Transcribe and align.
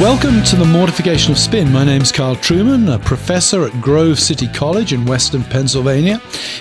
Welcome 0.00 0.42
to 0.46 0.56
the 0.56 0.64
Mortification 0.64 1.30
of 1.30 1.38
Spin. 1.38 1.72
My 1.72 1.84
name's 1.84 2.10
Carl 2.10 2.34
Trueman, 2.34 2.92
a 2.92 2.98
professor 2.98 3.64
at 3.64 3.80
Grove 3.80 4.18
City 4.18 4.48
College 4.48 4.92
in 4.92 5.06
Western 5.06 5.44
Pennsylvania. 5.44 6.18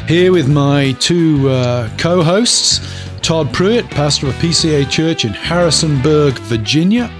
Here 0.07 0.31
with 0.31 0.47
my 0.47 0.91
two 0.99 1.49
uh, 1.49 1.89
co 1.97 2.21
hosts, 2.21 2.79
Todd 3.23 3.51
Pruitt, 3.51 3.89
pastor 3.89 4.27
of 4.27 4.35
a 4.35 4.37
PCA 4.37 4.87
church 4.87 5.25
in 5.25 5.33
Harrisonburg, 5.33 6.35
Virginia, 6.41 7.11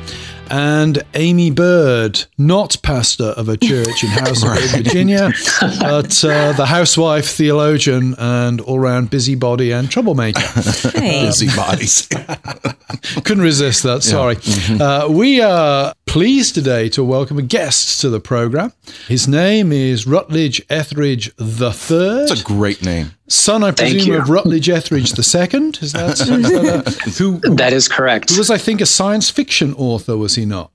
and 0.53 1.01
Aimee 1.15 1.49
Byrd, 1.49 2.25
not 2.37 2.77
pastor 2.83 3.23
of 3.23 3.49
a 3.49 3.57
church 3.57 4.03
in 4.03 4.09
Harrisonburg, 4.11 4.69
Virginia, 4.69 5.31
but 5.59 6.23
uh, 6.23 6.51
the 6.51 6.67
housewife, 6.67 7.27
theologian, 7.27 8.13
and 8.19 8.61
all 8.61 8.77
round 8.77 9.09
busybody 9.09 9.71
and 9.71 9.89
troublemaker. 9.89 10.41
Hey. 10.93 11.25
busybodies. 11.25 12.07
Couldn't 13.23 13.43
resist 13.43 13.81
that. 13.83 14.03
Sorry. 14.03 14.37
Uh, 14.79 15.09
we 15.09 15.41
are 15.41 15.93
pleased 16.05 16.53
today 16.53 16.87
to 16.89 17.03
welcome 17.03 17.39
a 17.39 17.41
guest 17.41 17.99
to 18.01 18.09
the 18.09 18.19
program. 18.19 18.71
His 19.07 19.27
name 19.27 19.71
is 19.71 20.05
Rutledge 20.05 20.61
Etheridge 20.69 21.31
the 21.37 21.71
Third, 21.73 22.29
It's 22.29 22.41
a 22.41 22.43
great 22.43 22.83
name. 22.83 23.11
Son, 23.33 23.63
I 23.63 23.71
presume, 23.71 24.15
of 24.21 24.29
Rutledge 24.29 24.69
Etheridge 24.69 25.11
the 25.13 25.23
Second. 25.23 25.79
Is 25.81 25.93
that, 25.93 26.19
is 26.19 26.27
that 26.27 27.15
who? 27.17 27.39
That 27.55 27.73
is 27.73 27.87
correct. 27.87 28.31
Who 28.31 28.37
was, 28.37 28.49
I 28.49 28.57
think, 28.57 28.81
a 28.81 28.85
science 28.85 29.29
fiction 29.29 29.73
author? 29.75 30.15
Was 30.17 30.35
he 30.35 30.45
not? 30.45 30.71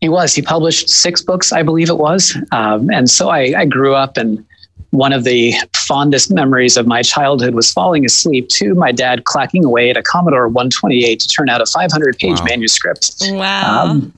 He 0.00 0.08
was. 0.08 0.34
He 0.34 0.42
published 0.42 0.88
six 0.90 1.22
books, 1.22 1.52
I 1.52 1.62
believe 1.62 1.88
it 1.88 1.98
was. 1.98 2.36
Um, 2.52 2.90
and 2.90 3.08
so 3.08 3.30
I, 3.30 3.54
I 3.56 3.64
grew 3.64 3.94
up, 3.94 4.16
and 4.16 4.44
one 4.90 5.12
of 5.12 5.24
the 5.24 5.54
fondest 5.74 6.30
memories 6.32 6.76
of 6.76 6.86
my 6.86 7.02
childhood 7.02 7.54
was 7.54 7.72
falling 7.72 8.04
asleep 8.04 8.48
to 8.48 8.74
my 8.74 8.92
dad 8.92 9.24
clacking 9.24 9.64
away 9.64 9.90
at 9.90 9.96
a 9.96 10.02
Commodore 10.02 10.46
128 10.48 11.18
to 11.20 11.28
turn 11.28 11.48
out 11.48 11.60
a 11.60 11.66
500 11.66 12.18
page 12.18 12.38
Wow. 12.38 12.44
manuscript. 12.48 13.12
Wow. 13.22 13.86
Um, 13.86 14.12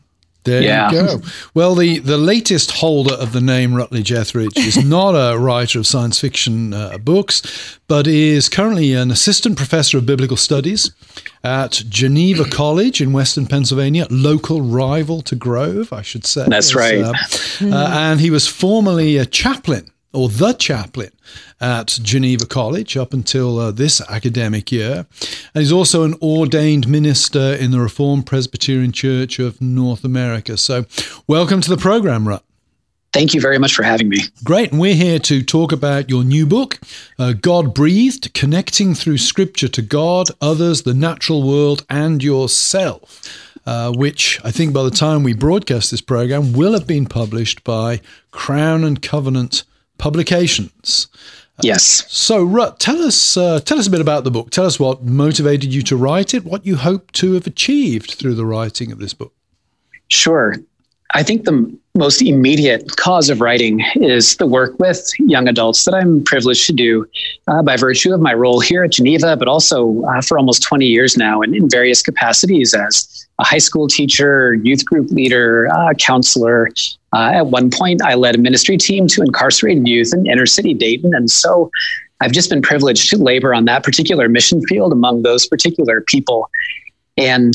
There 0.47 0.63
Yeah. 0.63 0.91
you 0.91 1.03
go. 1.07 1.21
Well, 1.55 1.75
the, 1.75 1.99
the 1.99 2.17
latest 2.17 2.71
holder 2.71 3.15
of 3.15 3.33
the 3.33 3.41
name 3.41 3.75
Rutledge 3.75 4.11
Etheridge 4.13 4.57
is 4.57 4.83
not 4.97 5.11
a 5.13 5.37
writer 5.39 5.79
of 5.79 5.87
science 5.87 6.19
fiction 6.19 6.73
uh, 6.73 6.97
books, 6.99 7.79
but 7.89 8.07
is 8.07 8.49
currently 8.49 8.95
an 8.95 9.11
assistant 9.11 9.57
professor 9.57 9.99
of 9.99 10.07
biblical 10.07 10.37
studies 10.37 10.91
at 11.45 11.83
Geneva 11.89 12.45
College 12.51 13.01
in 13.01 13.13
Western 13.13 13.47
Pennsylvania, 13.47 14.07
local 14.11 14.63
rival 14.63 15.21
to 15.23 15.37
Grove, 15.37 15.93
I 15.93 16.03
should 16.03 16.25
say. 16.25 16.47
That's 16.49 16.75
right. 16.75 16.99
uh, 17.03 17.13
uh, 17.63 17.91
and 17.93 18.21
he 18.21 18.31
was 18.31 18.47
formerly 18.49 19.17
a 19.19 19.27
chaplain 19.27 19.91
or 20.17 20.31
the 20.31 20.55
chaplain 20.55 21.11
at 21.61 21.89
Geneva 22.03 22.47
College 22.47 22.97
up 22.97 23.13
until 23.13 23.59
uh, 23.59 23.71
this 23.71 24.01
academic 24.09 24.73
year. 24.73 25.07
And 25.55 25.63
he's 25.63 25.73
also 25.73 26.05
an 26.05 26.15
ordained 26.23 26.89
minister 26.89 27.55
in 27.55 27.71
the 27.71 27.81
Reformed 27.81 28.27
Presbyterian 28.27 28.93
Church 28.93 29.39
of 29.39 29.61
North 29.61 30.05
America. 30.05 30.57
So, 30.57 30.87
welcome 31.27 31.61
to 31.61 31.69
the 31.69 31.77
program, 31.77 32.27
Rut. 32.27 32.43
thank 33.13 33.35
you 33.35 33.41
very 33.41 33.59
much 33.59 33.75
for 33.75 33.83
having 33.83 34.09
me. 34.09 34.19
Great. 34.43 34.73
And 34.73 34.81
we're 34.81 34.95
here 34.95 35.19
to 35.19 35.43
talk 35.43 35.71
about 35.73 36.09
your 36.09 36.25
new 36.25 36.47
book, 36.47 36.79
uh, 37.19 37.35
God 37.35 37.75
Breathed 37.75 38.33
Connecting 38.33 38.95
Through 38.95 39.19
Scripture 39.19 39.69
to 39.69 39.83
God, 39.83 40.29
Others, 40.41 40.83
the 40.83 40.95
Natural 40.95 41.43
World, 41.43 41.85
and 41.91 42.23
Yourself, 42.23 43.23
uh, 43.67 43.93
which 43.93 44.41
I 44.45 44.51
think 44.51 44.73
by 44.73 44.83
the 44.83 44.91
time 44.91 45.23
we 45.23 45.35
broadcast 45.35 45.91
this 45.91 46.01
program 46.01 46.53
will 46.53 46.73
have 46.73 46.87
been 46.87 47.07
published 47.07 47.65
by 47.65 48.01
Crown 48.31 48.83
and 48.85 49.01
Covenant 49.03 49.65
Publications. 49.99 51.09
Yes. 51.63 52.05
So, 52.09 52.45
Rut, 52.45 52.79
tell 52.79 53.03
us 53.03 53.37
uh, 53.37 53.61
tell 53.61 53.79
us 53.79 53.87
a 53.87 53.91
bit 53.91 54.01
about 54.01 54.25
the 54.25 54.31
book. 54.31 54.51
Tell 54.51 54.67
us 54.67 54.79
what 54.79 55.03
motivated 55.03 55.73
you 55.73 55.83
to 55.83 55.97
write 55.97 56.35
it, 56.35 56.45
what 56.45 56.67
you 56.67 56.77
hope 56.77 57.13
to 57.13 57.33
have 57.33 57.47
achieved 57.47 58.13
through 58.13 58.35
the 58.35 58.45
writing 58.45 58.93
of 58.93 58.99
this 58.99 59.15
book. 59.15 59.33
Sure. 60.09 60.55
I 61.13 61.23
think 61.23 61.45
the 61.45 61.79
most 61.95 62.21
immediate 62.21 62.97
cause 62.97 63.31
of 63.31 63.41
writing 63.41 63.83
is 63.95 64.37
the 64.37 64.47
work 64.47 64.79
with 64.79 65.09
young 65.19 65.49
adults 65.49 65.85
that 65.85 65.95
I'm 65.95 66.23
privileged 66.25 66.67
to 66.67 66.73
do 66.73 67.07
uh, 67.47 67.63
by 67.63 67.77
virtue 67.77 68.13
of 68.13 68.21
my 68.21 68.35
role 68.35 68.61
here 68.61 68.85
at 68.85 68.93
Geneva, 68.93 69.37
but 69.37 69.49
also 69.49 70.03
uh, 70.03 70.21
for 70.21 70.39
almost 70.39 70.63
20 70.63 70.85
years 70.85 71.17
now 71.17 71.41
and 71.41 71.55
in 71.55 71.71
various 71.71 72.03
capacities 72.03 72.75
as 72.75 73.27
a 73.39 73.45
high 73.45 73.59
school 73.59 73.89
teacher, 73.89 74.55
youth 74.55 74.85
group 74.85 75.11
leader, 75.11 75.69
uh, 75.73 75.95
counselor. 75.95 76.69
Uh, 77.17 77.31
at 77.33 77.47
one 77.47 77.71
point, 77.71 78.03
I 78.03 78.15
led 78.15 78.35
a 78.35 78.39
ministry 78.39 78.77
team 78.77 79.07
to 79.09 79.23
incarcerated 79.23 79.89
youth 79.89 80.13
in 80.13 80.27
inner 80.27 80.45
city 80.45 80.75
Dayton. 80.75 81.15
And 81.15 81.31
so 81.31 81.71
I've 82.21 82.33
just 82.33 82.51
been 82.51 82.61
privileged 82.61 83.09
to 83.11 83.17
labor 83.17 83.55
on 83.55 83.65
that 83.65 83.83
particular 83.83 84.29
mission 84.29 84.61
field 84.67 84.93
among 84.93 85.23
those 85.23 85.47
particular 85.47 86.03
people. 86.03 86.51
And 87.17 87.55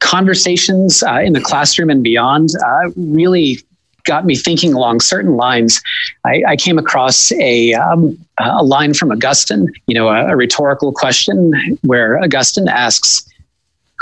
conversations 0.00 1.02
uh, 1.02 1.20
in 1.20 1.34
the 1.34 1.42
classroom 1.42 1.90
and 1.90 2.02
beyond 2.02 2.48
uh, 2.64 2.90
really 2.96 3.58
got 4.04 4.24
me 4.24 4.34
thinking 4.34 4.72
along 4.72 5.00
certain 5.00 5.36
lines. 5.36 5.82
I, 6.24 6.42
I 6.48 6.56
came 6.56 6.78
across 6.78 7.32
a 7.32 7.74
um, 7.74 8.16
a 8.38 8.64
line 8.64 8.94
from 8.94 9.12
Augustine, 9.12 9.70
you 9.88 9.94
know, 9.94 10.08
a, 10.08 10.28
a 10.28 10.36
rhetorical 10.36 10.92
question 10.92 11.52
where 11.82 12.18
Augustine 12.22 12.68
asks, 12.68 13.26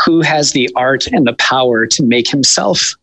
"Who 0.05 0.21
has 0.21 0.53
the 0.53 0.71
art 0.77 1.09
and 1.09 1.27
the 1.27 1.33
power 1.35 1.87
to 1.87 2.03
make 2.05 2.29
himself?" 2.29 2.95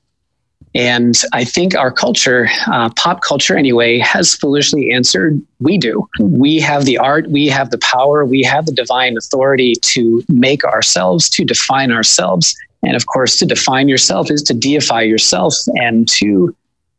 And 0.73 1.19
I 1.33 1.44
think 1.44 1.75
our 1.75 1.91
culture, 1.91 2.47
uh, 2.67 2.89
pop 2.95 3.22
culture 3.22 3.57
anyway, 3.57 3.99
has 3.99 4.35
foolishly 4.35 4.91
answered, 4.91 5.41
we 5.59 5.77
do. 5.77 6.07
We 6.19 6.59
have 6.59 6.85
the 6.85 6.97
art, 6.97 7.29
we 7.29 7.47
have 7.47 7.72
the 7.72 7.77
power, 7.79 8.25
we 8.25 8.41
have 8.44 8.66
the 8.66 8.71
divine 8.71 9.17
authority 9.17 9.73
to 9.81 10.23
make 10.29 10.63
ourselves, 10.63 11.29
to 11.31 11.44
define 11.44 11.91
ourselves. 11.91 12.55
And 12.83 12.95
of 12.95 13.05
course, 13.05 13.35
to 13.38 13.45
define 13.45 13.89
yourself 13.89 14.31
is 14.31 14.41
to 14.44 14.53
deify 14.53 15.01
yourself 15.01 15.53
and 15.75 16.07
to, 16.09 16.55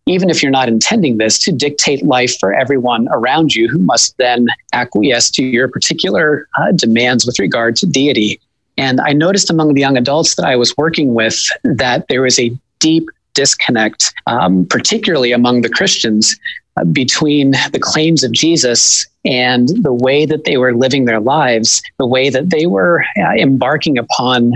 even 0.06 0.28
if 0.28 0.42
you're 0.42 0.52
not 0.52 0.68
intending 0.68 1.16
this, 1.16 1.38
to 1.40 1.52
dictate 1.52 2.04
life 2.04 2.38
for 2.38 2.52
everyone 2.52 3.08
around 3.10 3.54
you 3.54 3.68
who 3.68 3.78
must 3.78 4.16
then 4.18 4.48
acquiesce 4.74 5.30
to 5.30 5.42
your 5.42 5.68
particular 5.68 6.46
uh, 6.58 6.72
demands 6.72 7.24
with 7.24 7.38
regard 7.38 7.76
to 7.76 7.86
deity. 7.86 8.38
And 8.76 9.00
I 9.00 9.12
noticed 9.12 9.50
among 9.50 9.74
the 9.74 9.80
young 9.80 9.96
adults 9.96 10.34
that 10.36 10.44
I 10.44 10.56
was 10.56 10.76
working 10.76 11.14
with 11.14 11.38
that 11.64 12.06
there 12.08 12.22
was 12.22 12.38
a 12.38 12.52
deep 12.78 13.08
disconnect, 13.34 14.12
um, 14.26 14.66
particularly 14.66 15.32
among 15.32 15.62
the 15.62 15.69
Christians, 15.69 16.37
uh, 16.76 16.84
between 16.84 17.53
the 17.72 17.78
claims 17.81 18.25
of 18.25 18.32
Jesus 18.32 19.06
and 19.25 19.69
the 19.82 19.93
way 19.93 20.25
that 20.26 20.44
they 20.44 20.56
were 20.56 20.75
living 20.75 21.04
their 21.04 21.20
lives, 21.20 21.82
the 21.98 22.06
way 22.06 22.31
that 22.31 22.50
they 22.50 22.66
were 22.66 23.04
uh, 23.19 23.32
embarking 23.38 23.98
upon 23.98 24.54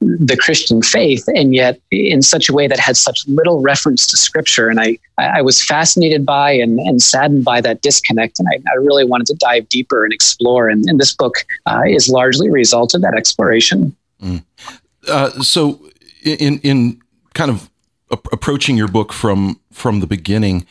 the 0.00 0.36
Christian 0.36 0.82
faith, 0.82 1.24
and 1.28 1.54
yet 1.54 1.80
in 1.90 2.22
such 2.22 2.48
a 2.48 2.52
way 2.52 2.66
that 2.66 2.78
had 2.78 2.96
such 2.96 3.26
little 3.28 3.60
reference 3.60 4.06
to 4.08 4.16
Scripture. 4.16 4.68
And 4.68 4.80
I, 4.80 4.98
I 5.18 5.42
was 5.42 5.64
fascinated 5.64 6.26
by 6.26 6.50
and, 6.50 6.80
and 6.80 7.00
saddened 7.00 7.44
by 7.44 7.60
that 7.60 7.82
disconnect, 7.82 8.38
and 8.38 8.48
I, 8.48 8.56
I 8.70 8.74
really 8.76 9.04
wanted 9.04 9.28
to 9.28 9.34
dive 9.34 9.68
deeper 9.68 10.04
and 10.04 10.12
explore. 10.12 10.68
And, 10.68 10.84
and 10.88 10.98
this 10.98 11.14
book 11.14 11.34
uh, 11.66 11.82
is 11.86 12.08
largely 12.08 12.48
a 12.48 12.52
result 12.52 12.94
of 12.94 13.02
that 13.02 13.14
exploration. 13.14 13.94
Uh, 15.08 15.30
so, 15.42 15.80
in 16.24 16.58
in 16.60 17.00
kind 17.34 17.50
of 17.50 17.70
approaching 18.12 18.76
your 18.76 18.88
book 18.88 19.12
from 19.12 19.58
from 19.72 20.00
the 20.00 20.06
beginning, 20.06 20.66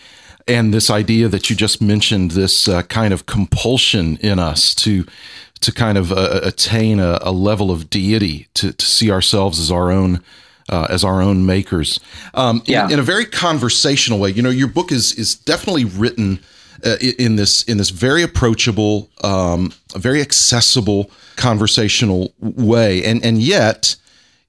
and 0.47 0.73
this 0.73 0.89
idea 0.89 1.27
that 1.27 1.49
you 1.49 1.55
just 1.55 1.81
mentioned, 1.81 2.31
this 2.31 2.67
uh, 2.67 2.81
kind 2.83 3.13
of 3.13 3.25
compulsion 3.25 4.17
in 4.21 4.39
us 4.39 4.75
to 4.75 5.05
to 5.61 5.71
kind 5.71 5.97
of 5.97 6.11
uh, 6.11 6.39
attain 6.43 6.99
a, 6.99 7.19
a 7.21 7.31
level 7.31 7.69
of 7.69 7.89
deity, 7.89 8.47
to, 8.55 8.73
to 8.73 8.85
see 8.85 9.11
ourselves 9.11 9.59
as 9.59 9.71
our 9.71 9.91
own. 9.91 10.21
Uh, 10.69 10.87
as 10.89 11.03
our 11.03 11.21
own 11.21 11.45
makers, 11.45 11.99
um, 12.33 12.61
in, 12.65 12.73
Yeah. 12.73 12.89
in 12.89 12.99
a 12.99 13.03
very 13.03 13.25
conversational 13.25 14.19
way. 14.19 14.29
You 14.31 14.41
know, 14.41 14.49
your 14.51 14.69
book 14.69 14.91
is 14.91 15.11
is 15.13 15.35
definitely 15.35 15.83
written 15.83 16.39
uh, 16.85 16.95
in 17.17 17.35
this 17.35 17.63
in 17.63 17.77
this 17.77 17.89
very 17.89 18.23
approachable, 18.23 19.09
um, 19.21 19.73
very 19.97 20.21
accessible, 20.21 21.11
conversational 21.35 22.33
way, 22.39 23.03
and 23.03 23.25
and 23.25 23.41
yet 23.41 23.97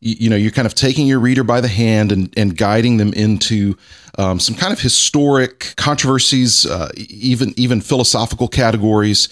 you, 0.02 0.16
you 0.20 0.30
know 0.30 0.36
you're 0.36 0.50
kind 0.50 0.66
of 0.66 0.74
taking 0.74 1.06
your 1.06 1.20
reader 1.20 1.44
by 1.44 1.60
the 1.60 1.68
hand 1.68 2.12
and, 2.12 2.32
and 2.36 2.56
guiding 2.56 2.98
them 2.98 3.12
into 3.14 3.76
um, 4.18 4.38
some 4.38 4.54
kind 4.54 4.72
of 4.72 4.80
historic 4.80 5.74
controversies 5.76 6.66
uh, 6.66 6.90
even 6.96 7.54
even 7.56 7.80
philosophical 7.80 8.48
categories 8.48 9.28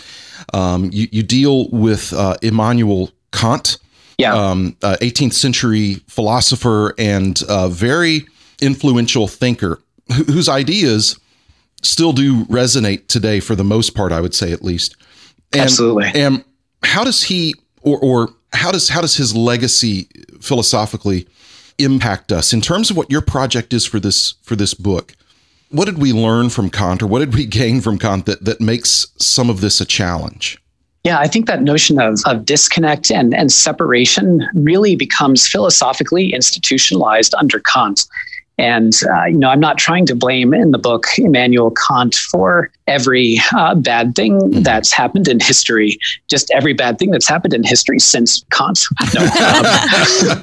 um, 0.55 0.89
you, 0.93 1.07
you 1.13 1.23
deal 1.23 1.69
with 1.71 2.13
uh, 2.15 2.37
Immanuel 2.43 3.11
Kant 3.33 3.79
Yeah. 4.19 4.35
um, 4.35 4.77
uh, 4.83 4.97
18th 5.01 5.35
century 5.35 5.97
philosopher 6.09 6.95
and 6.99 7.43
uh, 7.49 7.69
very 7.69 8.27
influential 8.63 9.29
thinker 9.29 9.81
wh- 10.11 10.25
whose 10.27 10.49
ideas 10.49 11.19
still 11.83 12.13
do 12.13 12.45
resonate 12.47 13.07
today 13.09 13.41
for 13.41 13.55
the 13.55 13.65
most 13.65 13.95
part, 13.95 14.13
I 14.13 14.21
would 14.21 14.35
say 14.35 14.53
at 14.53 14.63
least. 14.63 14.97
And, 15.53 15.63
Absolutely. 15.63 16.11
And 16.15 16.45
how 16.83 17.05
does 17.05 17.23
he 17.25 17.55
or 17.83 17.99
or 17.99 18.35
how 18.53 18.73
does 18.73 18.89
how 18.89 19.01
does 19.01 19.17
his 19.17 19.35
legacy 19.35 20.09
philosophically 20.41 21.27
impact 21.79 22.31
us 22.33 22.53
in 22.53 22.61
terms 22.61 22.91
of 22.91 22.97
what 22.97 23.11
your 23.11 23.21
project 23.21 23.73
is 23.73 23.87
for 23.87 24.01
this 24.01 24.35
for 24.43 24.57
this 24.57 24.75
book? 24.75 25.15
What 25.71 25.85
did 25.85 25.99
we 25.99 26.13
learn 26.13 26.51
from 26.51 26.69
Kant 26.69 27.03
or 27.03 27.07
what 27.07 27.21
did 27.21 27.33
we 27.33 27.47
gain 27.47 27.81
from 27.81 27.99
Kant 27.99 28.27
that, 28.27 28.45
that 28.45 28.61
makes 28.61 29.07
some 29.19 29.49
of 29.49 29.61
this 29.61 29.81
a 29.81 29.85
challenge? 29.85 30.61
Yeah, 31.05 31.19
I 31.19 31.29
think 31.29 31.47
that 31.47 31.63
notion 31.63 31.99
of, 31.99 32.21
of 32.27 32.45
disconnect 32.45 33.11
and, 33.11 33.33
and 33.33 33.51
separation 33.51 34.47
really 34.53 34.97
becomes 34.97 35.47
philosophically 35.47 36.35
institutionalized 36.35 37.35
under 37.35 37.61
Kant. 37.61 38.05
And, 38.59 38.93
uh, 39.11 39.25
you 39.25 39.39
know, 39.39 39.49
I'm 39.49 39.61
not 39.61 39.79
trying 39.79 40.05
to 40.07 40.15
blame 40.15 40.53
in 40.53 40.71
the 40.71 40.79
book 40.79 41.07
Immanuel 41.17 41.71
Kant 41.71 42.15
for 42.15 42.71
every 42.87 43.39
uh, 43.57 43.75
bad 43.75 44.15
thing 44.15 44.39
mm-hmm. 44.39 44.63
that's 44.63 44.93
happened 44.93 45.29
in 45.29 45.41
history, 45.41 45.99
just 46.29 46.51
every 46.51 46.75
bad 46.75 46.99
thing 46.99 47.11
that's 47.11 47.27
happened 47.27 47.55
in 47.55 47.63
history 47.63 47.99
since 47.99 48.45
Kant. 48.51 48.85
No, 49.15 49.23
um, 49.23 50.43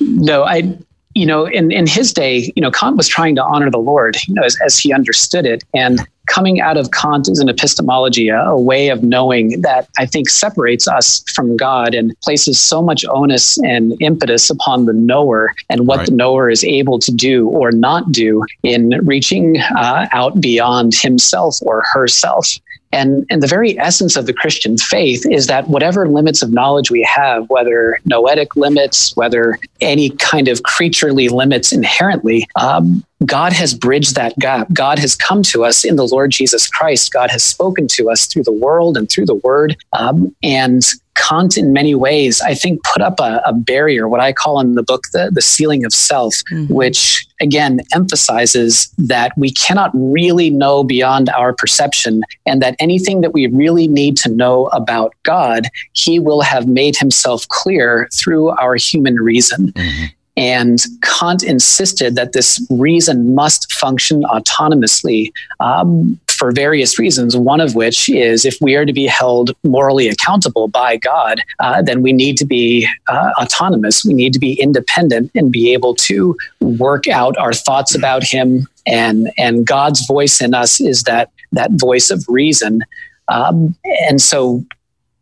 no 0.00 0.44
I, 0.44 0.78
you 1.14 1.26
know, 1.26 1.46
in, 1.46 1.70
in 1.70 1.86
his 1.86 2.12
day, 2.12 2.52
you 2.56 2.62
know, 2.62 2.70
Kant 2.70 2.96
was 2.96 3.08
trying 3.08 3.34
to 3.36 3.44
honor 3.44 3.70
the 3.70 3.78
Lord, 3.78 4.16
you 4.26 4.34
know, 4.34 4.42
as, 4.42 4.56
as 4.64 4.78
he 4.78 4.92
understood 4.92 5.46
it. 5.46 5.64
And 5.74 6.00
coming 6.26 6.60
out 6.60 6.76
of 6.76 6.90
Kant 6.92 7.28
is 7.28 7.38
an 7.38 7.48
epistemology, 7.48 8.28
a, 8.28 8.40
a, 8.40 8.60
way 8.60 8.88
of 8.88 9.02
knowing 9.02 9.60
that 9.62 9.88
I 9.98 10.06
think 10.06 10.30
separates 10.30 10.86
us 10.86 11.22
from 11.34 11.56
God 11.56 11.94
and 11.94 12.18
places 12.20 12.60
so 12.60 12.80
much 12.80 13.04
onus 13.08 13.58
and 13.58 13.94
impetus 14.00 14.48
upon 14.48 14.86
the 14.86 14.92
knower 14.92 15.54
and 15.68 15.86
what 15.86 15.98
right. 15.98 16.06
the 16.06 16.14
knower 16.14 16.48
is 16.48 16.64
able 16.64 16.98
to 17.00 17.10
do 17.10 17.48
or 17.48 17.72
not 17.72 18.12
do 18.12 18.44
in 18.62 18.90
reaching 19.04 19.60
uh, 19.76 20.06
out 20.12 20.40
beyond 20.40 20.94
himself 20.94 21.58
or 21.62 21.82
herself. 21.92 22.48
And, 22.92 23.26
and 23.30 23.42
the 23.42 23.46
very 23.46 23.78
essence 23.78 24.16
of 24.16 24.26
the 24.26 24.32
Christian 24.32 24.76
faith 24.76 25.26
is 25.30 25.46
that 25.46 25.68
whatever 25.68 26.08
limits 26.08 26.42
of 26.42 26.52
knowledge 26.52 26.90
we 26.90 27.02
have, 27.02 27.48
whether 27.48 27.98
noetic 28.04 28.54
limits, 28.56 29.16
whether 29.16 29.58
any 29.80 30.10
kind 30.10 30.48
of 30.48 30.62
creaturely 30.62 31.28
limits 31.28 31.72
inherently, 31.72 32.46
um, 32.56 33.04
God 33.24 33.52
has 33.52 33.74
bridged 33.74 34.14
that 34.16 34.38
gap. 34.38 34.72
God 34.72 34.98
has 34.98 35.14
come 35.14 35.42
to 35.44 35.64
us 35.64 35.84
in 35.84 35.96
the 35.96 36.06
Lord 36.06 36.30
Jesus 36.30 36.68
Christ. 36.68 37.12
God 37.12 37.30
has 37.30 37.42
spoken 37.42 37.86
to 37.88 38.10
us 38.10 38.26
through 38.26 38.42
the 38.44 38.52
world 38.52 38.96
and 38.96 39.08
through 39.08 39.26
the 39.26 39.36
word. 39.36 39.76
Um, 39.92 40.34
and 40.42 40.82
Kant, 41.14 41.56
in 41.56 41.72
many 41.72 41.94
ways, 41.94 42.40
I 42.40 42.54
think, 42.54 42.82
put 42.84 43.02
up 43.02 43.20
a, 43.20 43.42
a, 43.44 43.52
barrier, 43.52 44.08
what 44.08 44.20
I 44.20 44.32
call 44.32 44.60
in 44.60 44.74
the 44.74 44.82
book 44.82 45.04
the, 45.12 45.30
the 45.32 45.42
ceiling 45.42 45.84
of 45.84 45.92
self, 45.92 46.34
mm-hmm. 46.50 46.72
which 46.72 47.26
again 47.40 47.80
emphasizes 47.94 48.88
that 48.98 49.32
we 49.36 49.50
cannot 49.50 49.90
really 49.94 50.48
know 50.50 50.84
beyond 50.84 51.28
our 51.30 51.52
perception, 51.52 52.22
and 52.46 52.62
that 52.62 52.76
anything 52.78 53.20
that 53.20 53.32
we 53.32 53.46
really 53.46 53.88
need 53.88 54.16
to 54.18 54.30
know 54.30 54.66
about 54.68 55.14
God, 55.22 55.66
He 55.92 56.18
will 56.18 56.40
have 56.40 56.66
made 56.66 56.96
Himself 56.96 57.46
clear 57.48 58.08
through 58.12 58.50
our 58.50 58.76
human 58.76 59.16
reason. 59.16 59.72
Mm-hmm. 59.72 60.04
And 60.36 60.82
Kant 61.02 61.42
insisted 61.42 62.14
that 62.14 62.32
this 62.32 62.64
reason 62.70 63.34
must 63.34 63.70
function 63.72 64.22
autonomously 64.22 65.30
um, 65.60 66.18
for 66.42 66.50
various 66.50 66.98
reasons. 66.98 67.36
One 67.36 67.60
of 67.60 67.76
which 67.76 68.08
is 68.08 68.44
if 68.44 68.60
we 68.60 68.74
are 68.74 68.84
to 68.84 68.92
be 68.92 69.06
held 69.06 69.52
morally 69.62 70.08
accountable 70.08 70.66
by 70.66 70.96
God, 70.96 71.40
uh, 71.60 71.82
then 71.82 72.02
we 72.02 72.12
need 72.12 72.36
to 72.38 72.44
be 72.44 72.88
uh, 73.06 73.30
autonomous. 73.40 74.04
We 74.04 74.12
need 74.12 74.32
to 74.32 74.40
be 74.40 74.54
independent 74.60 75.30
and 75.36 75.52
be 75.52 75.72
able 75.72 75.94
to 76.10 76.36
work 76.60 77.06
out 77.06 77.38
our 77.38 77.52
thoughts 77.52 77.94
about 77.94 78.24
Him. 78.24 78.66
And, 78.88 79.30
and 79.38 79.64
God's 79.64 80.04
voice 80.04 80.40
in 80.40 80.52
us 80.52 80.80
is 80.80 81.04
that, 81.04 81.30
that 81.52 81.70
voice 81.74 82.10
of 82.10 82.24
reason. 82.26 82.82
Um, 83.28 83.76
and 84.08 84.20
so 84.20 84.64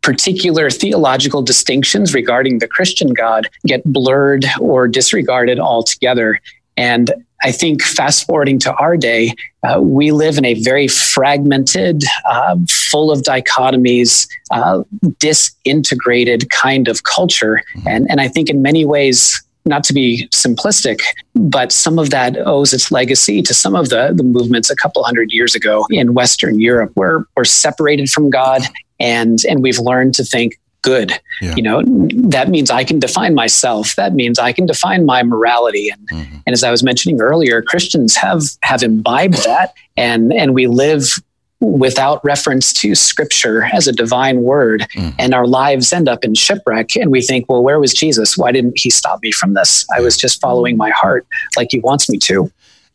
particular 0.01 0.71
theological 0.71 1.43
distinctions 1.43 2.15
regarding 2.15 2.57
the 2.57 2.67
Christian 2.67 3.13
God 3.13 3.47
get 3.67 3.83
blurred 3.85 4.45
or 4.59 4.87
disregarded 4.87 5.59
altogether. 5.59 6.41
And 6.77 7.13
I 7.43 7.51
think 7.51 7.81
fast 7.81 8.25
forwarding 8.25 8.59
to 8.59 8.73
our 8.75 8.97
day, 8.97 9.33
uh, 9.63 9.81
we 9.81 10.11
live 10.11 10.37
in 10.37 10.45
a 10.45 10.55
very 10.55 10.87
fragmented, 10.87 12.03
uh, 12.29 12.57
full 12.69 13.11
of 13.11 13.21
dichotomies, 13.21 14.27
uh, 14.51 14.83
disintegrated 15.19 16.49
kind 16.49 16.87
of 16.87 17.03
culture. 17.03 17.63
Mm-hmm. 17.75 17.87
And, 17.87 18.07
and 18.09 18.21
I 18.21 18.27
think 18.27 18.49
in 18.49 18.61
many 18.61 18.85
ways, 18.85 19.41
not 19.65 19.83
to 19.83 19.93
be 19.93 20.27
simplistic, 20.29 21.01
but 21.35 21.71
some 21.71 21.99
of 21.99 22.09
that 22.09 22.35
owes 22.47 22.73
its 22.73 22.91
legacy 22.91 23.43
to 23.43 23.53
some 23.53 23.75
of 23.75 23.89
the, 23.89 24.11
the 24.15 24.23
movements 24.23 24.71
a 24.71 24.75
couple 24.75 25.03
hundred 25.03 25.31
years 25.31 25.53
ago 25.53 25.85
in 25.91 26.15
Western 26.15 26.59
Europe, 26.59 26.91
where 26.95 27.25
we're 27.35 27.45
separated 27.45 28.09
from 28.09 28.31
God 28.31 28.63
and 28.99 29.39
and 29.49 29.63
we've 29.63 29.79
learned 29.79 30.13
to 30.13 30.23
think 30.23 30.59
good 30.81 31.13
yeah. 31.41 31.53
you 31.55 31.61
know 31.61 31.81
that 31.85 32.49
means 32.49 32.69
i 32.69 32.83
can 32.83 32.99
define 32.99 33.33
myself. 33.35 33.95
That 33.95 34.13
means 34.13 34.39
i 34.39 34.51
can 34.51 34.65
define 34.65 35.05
my 35.05 35.23
morality. 35.23 35.89
And 35.89 36.07
mm-hmm. 36.09 36.37
and 36.45 36.53
as 36.53 36.63
i 36.63 36.71
was 36.71 36.83
mentioning 36.83 37.21
earlier 37.21 37.61
christians 37.61 38.15
have 38.15 38.43
have 38.63 38.83
imbibed 38.83 39.43
that 39.45 39.73
and 39.97 40.33
and 40.33 40.53
we 40.53 40.67
live 40.67 41.19
without 41.61 42.23
reference 42.25 42.73
to 42.73 42.95
scripture 42.95 43.65
as 43.65 43.87
a 43.87 43.91
divine 43.91 44.41
word 44.41 44.81
mm. 44.95 45.13
and 45.19 45.33
our 45.33 45.45
lives 45.45 45.93
end 45.93 46.09
up 46.09 46.25
in 46.25 46.33
shipwreck. 46.33 46.95
And 46.95 47.11
we 47.11 47.21
think 47.21 47.47
well 47.47 47.63
where 47.63 47.79
was 47.79 47.93
jesus? 47.93 48.37
Why 48.37 48.51
didn't 48.51 48.79
he 48.79 48.89
stop 48.89 49.21
me 49.21 49.31
from 49.31 49.53
this? 49.53 49.85
I 49.95 50.01
was 50.01 50.17
just 50.17 50.41
following 50.41 50.75
my 50.75 50.89
heart 50.89 51.25
like 51.55 51.67
he 51.71 51.79
wants 51.79 52.09
me 52.09 52.17
to. 52.19 52.51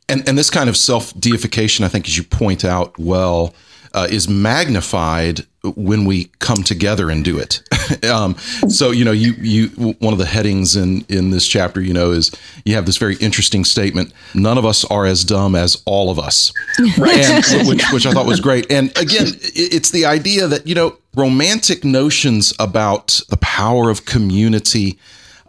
And 0.09 0.29
and 0.29 0.37
this 0.37 0.51
kind 0.51 0.69
of 0.69 0.77
self 0.77 1.19
deification 1.19 1.85
i 1.85 1.89
think 1.89 2.07
as 2.07 2.17
you 2.17 2.23
point 2.23 2.65
out 2.65 2.99
well 2.99 3.55
uh, 3.95 4.07
is 4.11 4.29
magnified 4.29 5.47
when 5.73 6.05
we 6.05 6.25
come 6.39 6.63
together 6.63 7.11
and 7.11 7.25
do 7.25 7.39
it. 7.39 7.63
um, 8.05 8.37
so 8.69 8.91
you 8.91 9.05
know, 9.05 9.13
you 9.13 9.33
you 9.39 9.69
one 9.99 10.13
of 10.13 10.19
the 10.19 10.27
headings 10.27 10.77
in 10.77 11.05
in 11.09 11.31
this 11.31 11.47
chapter, 11.47 11.81
you 11.81 11.93
know, 11.93 12.11
is 12.13 12.31
you 12.65 12.75
have 12.75 12.87
this 12.87 12.97
very 12.97 13.17
interesting 13.17 13.65
statement: 13.65 14.13
"None 14.35 14.59
of 14.59 14.65
us 14.65 14.85
are 14.85 15.07
as 15.07 15.25
dumb 15.25 15.55
as 15.55 15.83
all 15.87 16.11
of 16.11 16.19
us," 16.19 16.53
right? 16.99 17.19
and, 17.55 17.69
which 17.69 17.85
which 17.93 18.07
I 18.07 18.13
thought 18.13 18.27
was 18.27 18.41
great. 18.41 18.71
And 18.71 18.91
again, 18.99 19.27
it's 19.55 19.91
the 19.91 20.05
idea 20.07 20.47
that 20.47 20.67
you 20.67 20.75
know, 20.75 20.99
romantic 21.15 21.85
notions 21.85 22.53
about 22.59 23.21
the 23.29 23.39
power 23.39 23.91
of 23.91 24.05
community. 24.05 24.99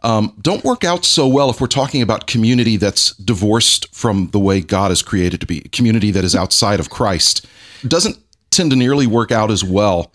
Um, 0.04 0.34
don't 0.42 0.64
work 0.64 0.84
out 0.84 1.06
so 1.06 1.28
well 1.28 1.50
if 1.50 1.60
we're 1.60 1.68
talking 1.68 2.04
about 2.04 2.28
community 2.28 2.78
that's 2.78 3.16
divorced 3.16 3.94
from 3.94 4.30
the 4.32 4.40
way 4.40 4.62
God 4.62 4.92
has 4.92 5.02
created 5.02 5.42
to 5.42 5.48
be, 5.48 5.62
community 5.62 6.12
that 6.12 6.24
is 6.24 6.36
outside 6.36 6.80
of 6.80 6.90
Christ. 6.92 7.46
Doesn't 7.86 8.18
tend 8.58 8.72
to 8.72 8.78
nearly 8.78 9.08
work 9.08 9.32
out 9.32 9.52
as 9.52 9.64
well 9.64 10.12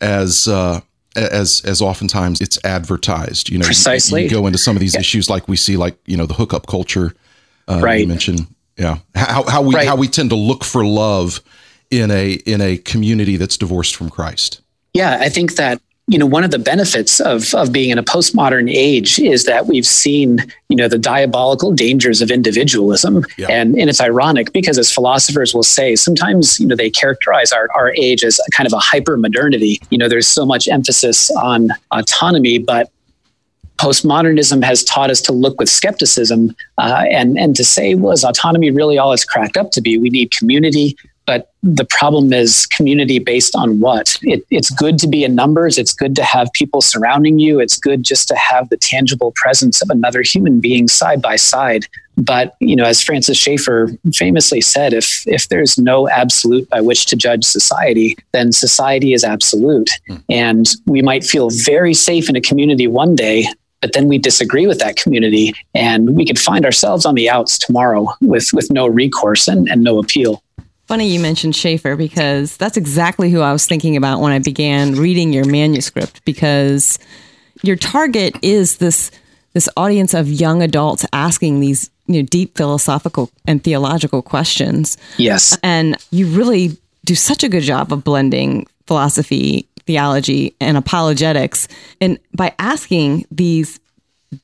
as 0.00 0.48
uh, 0.48 0.80
as 1.16 1.62
as 1.64 1.82
oftentimes 1.82 2.40
it's 2.40 2.58
advertised. 2.64 3.50
You 3.50 3.58
know, 3.58 3.66
precisely. 3.66 4.22
You, 4.22 4.28
you 4.28 4.30
go 4.30 4.46
into 4.46 4.58
some 4.58 4.76
of 4.76 4.80
these 4.80 4.94
yeah. 4.94 5.00
issues 5.00 5.28
like 5.28 5.48
we 5.48 5.56
see, 5.56 5.76
like 5.76 5.98
you 6.06 6.16
know, 6.16 6.26
the 6.26 6.34
hookup 6.34 6.66
culture. 6.66 7.14
Uh, 7.68 7.80
right. 7.82 8.00
You 8.00 8.06
mentioned, 8.06 8.46
yeah, 8.76 8.98
how 9.14 9.44
how 9.48 9.62
we 9.62 9.74
right. 9.74 9.86
how 9.86 9.96
we 9.96 10.08
tend 10.08 10.30
to 10.30 10.36
look 10.36 10.64
for 10.64 10.84
love 10.84 11.40
in 11.90 12.10
a 12.10 12.32
in 12.32 12.60
a 12.60 12.78
community 12.78 13.36
that's 13.36 13.56
divorced 13.56 13.96
from 13.96 14.08
Christ. 14.08 14.62
Yeah, 14.94 15.18
I 15.20 15.28
think 15.28 15.56
that 15.56 15.80
you 16.10 16.18
know 16.18 16.26
one 16.26 16.42
of 16.42 16.50
the 16.50 16.58
benefits 16.58 17.20
of 17.20 17.54
of 17.54 17.72
being 17.72 17.90
in 17.90 17.98
a 17.98 18.02
postmodern 18.02 18.68
age 18.68 19.20
is 19.20 19.44
that 19.44 19.66
we've 19.66 19.86
seen 19.86 20.38
you 20.68 20.76
know 20.76 20.88
the 20.88 20.98
diabolical 20.98 21.72
dangers 21.72 22.20
of 22.20 22.30
individualism. 22.30 23.24
Yeah. 23.38 23.46
and 23.48 23.78
and 23.78 23.88
it's 23.88 24.00
ironic 24.00 24.52
because 24.52 24.76
as 24.76 24.92
philosophers 24.92 25.54
will 25.54 25.62
say 25.62 25.94
sometimes 25.94 26.58
you 26.58 26.66
know 26.66 26.74
they 26.74 26.90
characterize 26.90 27.52
our, 27.52 27.68
our 27.74 27.92
age 27.94 28.24
as 28.24 28.40
kind 28.52 28.66
of 28.66 28.72
a 28.72 28.78
hyper 28.78 29.16
modernity 29.16 29.80
you 29.90 29.98
know 29.98 30.08
there's 30.08 30.26
so 30.26 30.44
much 30.44 30.66
emphasis 30.66 31.30
on 31.36 31.68
autonomy 31.92 32.58
but 32.58 32.90
postmodernism 33.78 34.62
has 34.64 34.82
taught 34.84 35.10
us 35.10 35.20
to 35.22 35.32
look 35.32 35.58
with 35.58 35.68
skepticism 35.68 36.54
uh, 36.78 37.04
and 37.10 37.38
and 37.38 37.54
to 37.54 37.64
say 37.64 37.94
well 37.94 38.12
is 38.12 38.24
autonomy 38.24 38.70
really 38.72 38.98
all 38.98 39.12
it's 39.12 39.24
cracked 39.24 39.56
up 39.56 39.70
to 39.70 39.80
be? 39.80 39.96
We 39.96 40.10
need 40.10 40.32
community 40.32 40.96
but 41.26 41.52
the 41.62 41.84
problem 41.84 42.32
is 42.32 42.66
community 42.66 43.18
based 43.18 43.54
on 43.54 43.80
what? 43.80 44.18
It, 44.22 44.44
it's 44.50 44.70
good 44.70 44.98
to 44.98 45.06
be 45.06 45.22
in 45.22 45.34
numbers. 45.34 45.78
It's 45.78 45.92
good 45.92 46.16
to 46.16 46.24
have 46.24 46.52
people 46.54 46.80
surrounding 46.80 47.38
you. 47.38 47.60
It's 47.60 47.78
good 47.78 48.02
just 48.02 48.26
to 48.28 48.36
have 48.36 48.68
the 48.68 48.76
tangible 48.76 49.32
presence 49.36 49.80
of 49.82 49.90
another 49.90 50.22
human 50.22 50.60
being 50.60 50.88
side 50.88 51.22
by 51.22 51.36
side. 51.36 51.86
But 52.16 52.56
you 52.60 52.74
know, 52.74 52.84
as 52.84 53.02
Francis 53.02 53.38
Schaeffer 53.38 53.90
famously 54.12 54.60
said, 54.60 54.92
if 54.92 55.22
if 55.26 55.48
there's 55.48 55.78
no 55.78 56.08
absolute 56.08 56.68
by 56.68 56.80
which 56.80 57.06
to 57.06 57.16
judge 57.16 57.44
society, 57.44 58.16
then 58.32 58.52
society 58.52 59.12
is 59.12 59.24
absolute. 59.24 59.90
Mm. 60.08 60.22
And 60.28 60.68
we 60.86 61.00
might 61.00 61.24
feel 61.24 61.50
very 61.64 61.94
safe 61.94 62.28
in 62.28 62.36
a 62.36 62.40
community 62.40 62.86
one 62.86 63.14
day, 63.14 63.46
but 63.80 63.92
then 63.92 64.08
we 64.08 64.18
disagree 64.18 64.66
with 64.66 64.78
that 64.80 64.96
community 64.96 65.54
and 65.74 66.14
we 66.16 66.26
could 66.26 66.38
find 66.38 66.64
ourselves 66.64 67.06
on 67.06 67.14
the 67.14 67.30
outs 67.30 67.58
tomorrow 67.58 68.08
with 68.20 68.48
with 68.52 68.70
no 68.70 68.86
recourse 68.86 69.48
and, 69.48 69.68
and 69.68 69.82
no 69.82 69.98
appeal 69.98 70.42
funny 70.90 71.06
you 71.06 71.20
mentioned 71.20 71.54
Schaeffer 71.54 71.94
because 71.94 72.56
that's 72.56 72.76
exactly 72.76 73.30
who 73.30 73.42
I 73.42 73.52
was 73.52 73.64
thinking 73.64 73.96
about 73.96 74.20
when 74.20 74.32
I 74.32 74.40
began 74.40 74.96
reading 74.96 75.32
your 75.32 75.44
manuscript 75.44 76.24
because 76.24 76.98
your 77.62 77.76
target 77.76 78.34
is 78.42 78.78
this 78.78 79.12
this 79.52 79.68
audience 79.76 80.14
of 80.14 80.28
young 80.28 80.62
adults 80.62 81.06
asking 81.12 81.60
these 81.60 81.90
you 82.08 82.20
know 82.20 82.26
deep 82.28 82.56
philosophical 82.56 83.30
and 83.46 83.62
theological 83.62 84.20
questions. 84.20 84.98
Yes. 85.16 85.56
And 85.62 85.96
you 86.10 86.26
really 86.26 86.76
do 87.04 87.14
such 87.14 87.44
a 87.44 87.48
good 87.48 87.62
job 87.62 87.92
of 87.92 88.02
blending 88.02 88.66
philosophy, 88.88 89.68
theology, 89.86 90.56
and 90.60 90.76
apologetics. 90.76 91.68
And 92.00 92.18
by 92.34 92.52
asking 92.58 93.26
these 93.30 93.78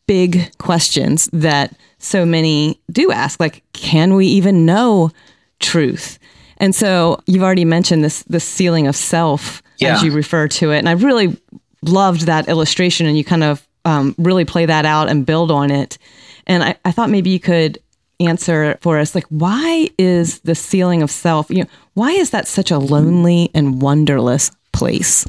big 0.06 0.56
questions 0.58 1.28
that 1.32 1.74
so 1.98 2.24
many 2.24 2.78
do 2.92 3.10
ask, 3.10 3.40
like, 3.40 3.64
can 3.72 4.14
we 4.14 4.28
even 4.28 4.64
know 4.64 5.10
truth? 5.58 6.20
And 6.58 6.74
so 6.74 7.20
you've 7.26 7.42
already 7.42 7.64
mentioned 7.64 8.02
this 8.04 8.22
the 8.24 8.40
ceiling 8.40 8.86
of 8.86 8.96
self 8.96 9.62
Yeah. 9.78 9.94
as 9.94 10.02
you 10.02 10.12
refer 10.12 10.48
to 10.48 10.72
it. 10.72 10.78
And 10.78 10.88
I 10.88 10.92
really 10.92 11.36
loved 11.82 12.22
that 12.22 12.48
illustration 12.48 13.06
and 13.06 13.16
you 13.16 13.24
kind 13.24 13.44
of 13.44 13.66
um, 13.84 14.14
really 14.18 14.44
play 14.44 14.66
that 14.66 14.84
out 14.84 15.08
and 15.08 15.24
build 15.24 15.50
on 15.50 15.70
it. 15.70 15.98
And 16.46 16.62
I, 16.62 16.76
I 16.84 16.90
thought 16.92 17.10
maybe 17.10 17.30
you 17.30 17.40
could 17.40 17.78
answer 18.18 18.78
for 18.80 18.98
us 18.98 19.14
like 19.14 19.26
why 19.28 19.90
is 19.98 20.38
the 20.40 20.54
ceiling 20.54 21.02
of 21.02 21.10
self 21.10 21.50
you 21.50 21.62
know 21.62 21.68
why 21.92 22.12
is 22.12 22.30
that 22.30 22.46
such 22.48 22.70
a 22.70 22.78
lonely 22.78 23.50
and 23.52 23.82
wonderless 23.82 24.50
place 24.72 25.26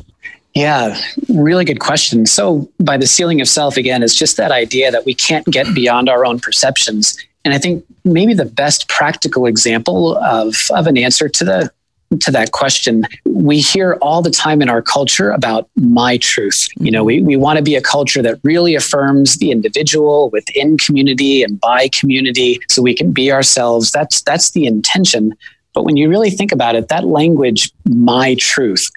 Yeah, 0.55 0.97
really 1.27 1.65
good 1.65 1.81
question. 1.81 2.25
So, 2.25 2.67
by 2.79 2.95
the 2.97 3.05
ceiling 3.05 3.41
of 3.41 3.47
self, 3.49 3.75
again, 3.77 4.01
it's 4.03 4.15
just 4.15 4.37
that 4.37 4.51
idea 4.51 4.89
that 4.89 5.05
we 5.05 5.13
can't 5.13 5.45
get 5.47 5.67
beyond 5.75 6.07
our 6.09 6.25
own 6.25 6.39
perceptions. 6.39 7.15
And 7.47 7.53
I 7.53 7.59
think 7.59 7.85
maybe 8.03 8.33
the 8.33 8.43
best 8.43 8.89
practical 8.89 9.45
example 9.45 10.17
of, 10.17 10.53
of 10.71 10.85
an 10.85 10.97
answer 10.97 11.29
to 11.29 11.45
the 11.45 11.71
to 12.19 12.29
that 12.31 12.51
question, 12.51 13.05
we 13.25 13.59
hear 13.59 13.97
all 14.01 14.21
the 14.21 14.29
time 14.29 14.61
in 14.61 14.67
our 14.67 14.81
culture 14.81 15.31
about 15.31 15.69
my 15.77 16.17
truth. 16.17 16.67
You 16.77 16.91
know, 16.91 17.05
we, 17.05 17.21
we 17.21 17.37
want 17.37 17.55
to 17.55 17.63
be 17.63 17.75
a 17.75 17.81
culture 17.81 18.21
that 18.21 18.37
really 18.43 18.75
affirms 18.75 19.37
the 19.37 19.51
individual 19.51 20.29
within 20.29 20.77
community 20.77 21.41
and 21.41 21.57
by 21.57 21.87
community 21.89 22.59
so 22.67 22.81
we 22.81 22.93
can 22.93 23.13
be 23.13 23.31
ourselves. 23.31 23.91
That's 23.91 24.21
that's 24.23 24.51
the 24.51 24.65
intention. 24.65 25.33
But 25.73 25.83
when 25.83 25.95
you 25.95 26.09
really 26.09 26.29
think 26.29 26.51
about 26.51 26.75
it, 26.75 26.89
that 26.89 27.05
language, 27.05 27.71
my 27.85 28.35
truth, 28.35 28.89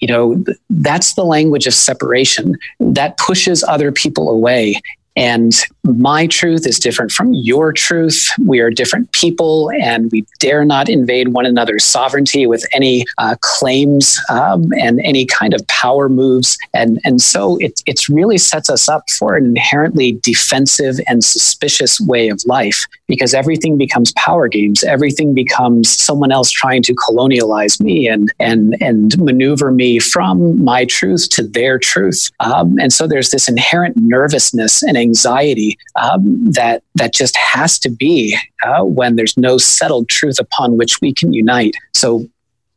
you 0.00 0.08
know 0.08 0.44
that's 0.68 1.14
the 1.14 1.24
language 1.24 1.66
of 1.66 1.72
separation 1.72 2.58
that 2.80 3.16
pushes 3.16 3.64
other 3.64 3.90
people 3.92 4.28
away 4.28 4.74
and 5.16 5.54
my 5.84 6.26
truth 6.26 6.66
is 6.66 6.78
different 6.78 7.12
from 7.12 7.34
your 7.34 7.72
truth. 7.72 8.28
We 8.44 8.60
are 8.60 8.70
different 8.70 9.12
people 9.12 9.70
and 9.80 10.10
we 10.10 10.24
dare 10.40 10.64
not 10.64 10.88
invade 10.88 11.28
one 11.28 11.44
another's 11.44 11.84
sovereignty 11.84 12.46
with 12.46 12.64
any 12.72 13.04
uh, 13.18 13.36
claims 13.40 14.18
um, 14.30 14.72
and 14.78 15.00
any 15.04 15.26
kind 15.26 15.52
of 15.52 15.66
power 15.68 16.08
moves. 16.08 16.56
And 16.72 17.00
and 17.04 17.20
so 17.20 17.58
it 17.58 17.82
it's 17.86 18.08
really 18.08 18.38
sets 18.38 18.70
us 18.70 18.88
up 18.88 19.10
for 19.10 19.36
an 19.36 19.44
inherently 19.44 20.12
defensive 20.22 20.96
and 21.06 21.22
suspicious 21.22 22.00
way 22.00 22.28
of 22.28 22.42
life 22.46 22.86
because 23.06 23.34
everything 23.34 23.76
becomes 23.76 24.12
power 24.12 24.48
games. 24.48 24.82
Everything 24.84 25.34
becomes 25.34 25.90
someone 25.90 26.32
else 26.32 26.50
trying 26.50 26.82
to 26.84 26.94
colonialize 26.94 27.80
me 27.80 28.08
and 28.08 28.32
and 28.40 28.74
and 28.80 29.18
maneuver 29.18 29.70
me 29.70 29.98
from 29.98 30.64
my 30.64 30.86
truth 30.86 31.28
to 31.30 31.42
their 31.42 31.78
truth. 31.78 32.30
Um, 32.40 32.78
and 32.78 32.92
so 32.92 33.06
there's 33.06 33.30
this 33.30 33.48
inherent 33.48 33.96
nervousness 33.98 34.82
and 34.82 34.96
anxiety 34.96 35.73
um, 36.00 36.50
that 36.52 36.82
that 36.94 37.12
just 37.12 37.36
has 37.36 37.78
to 37.80 37.90
be 37.90 38.36
uh, 38.64 38.82
when 38.82 39.16
there's 39.16 39.36
no 39.36 39.58
settled 39.58 40.08
truth 40.08 40.38
upon 40.38 40.76
which 40.76 41.00
we 41.00 41.12
can 41.12 41.32
unite. 41.32 41.76
So 41.94 42.28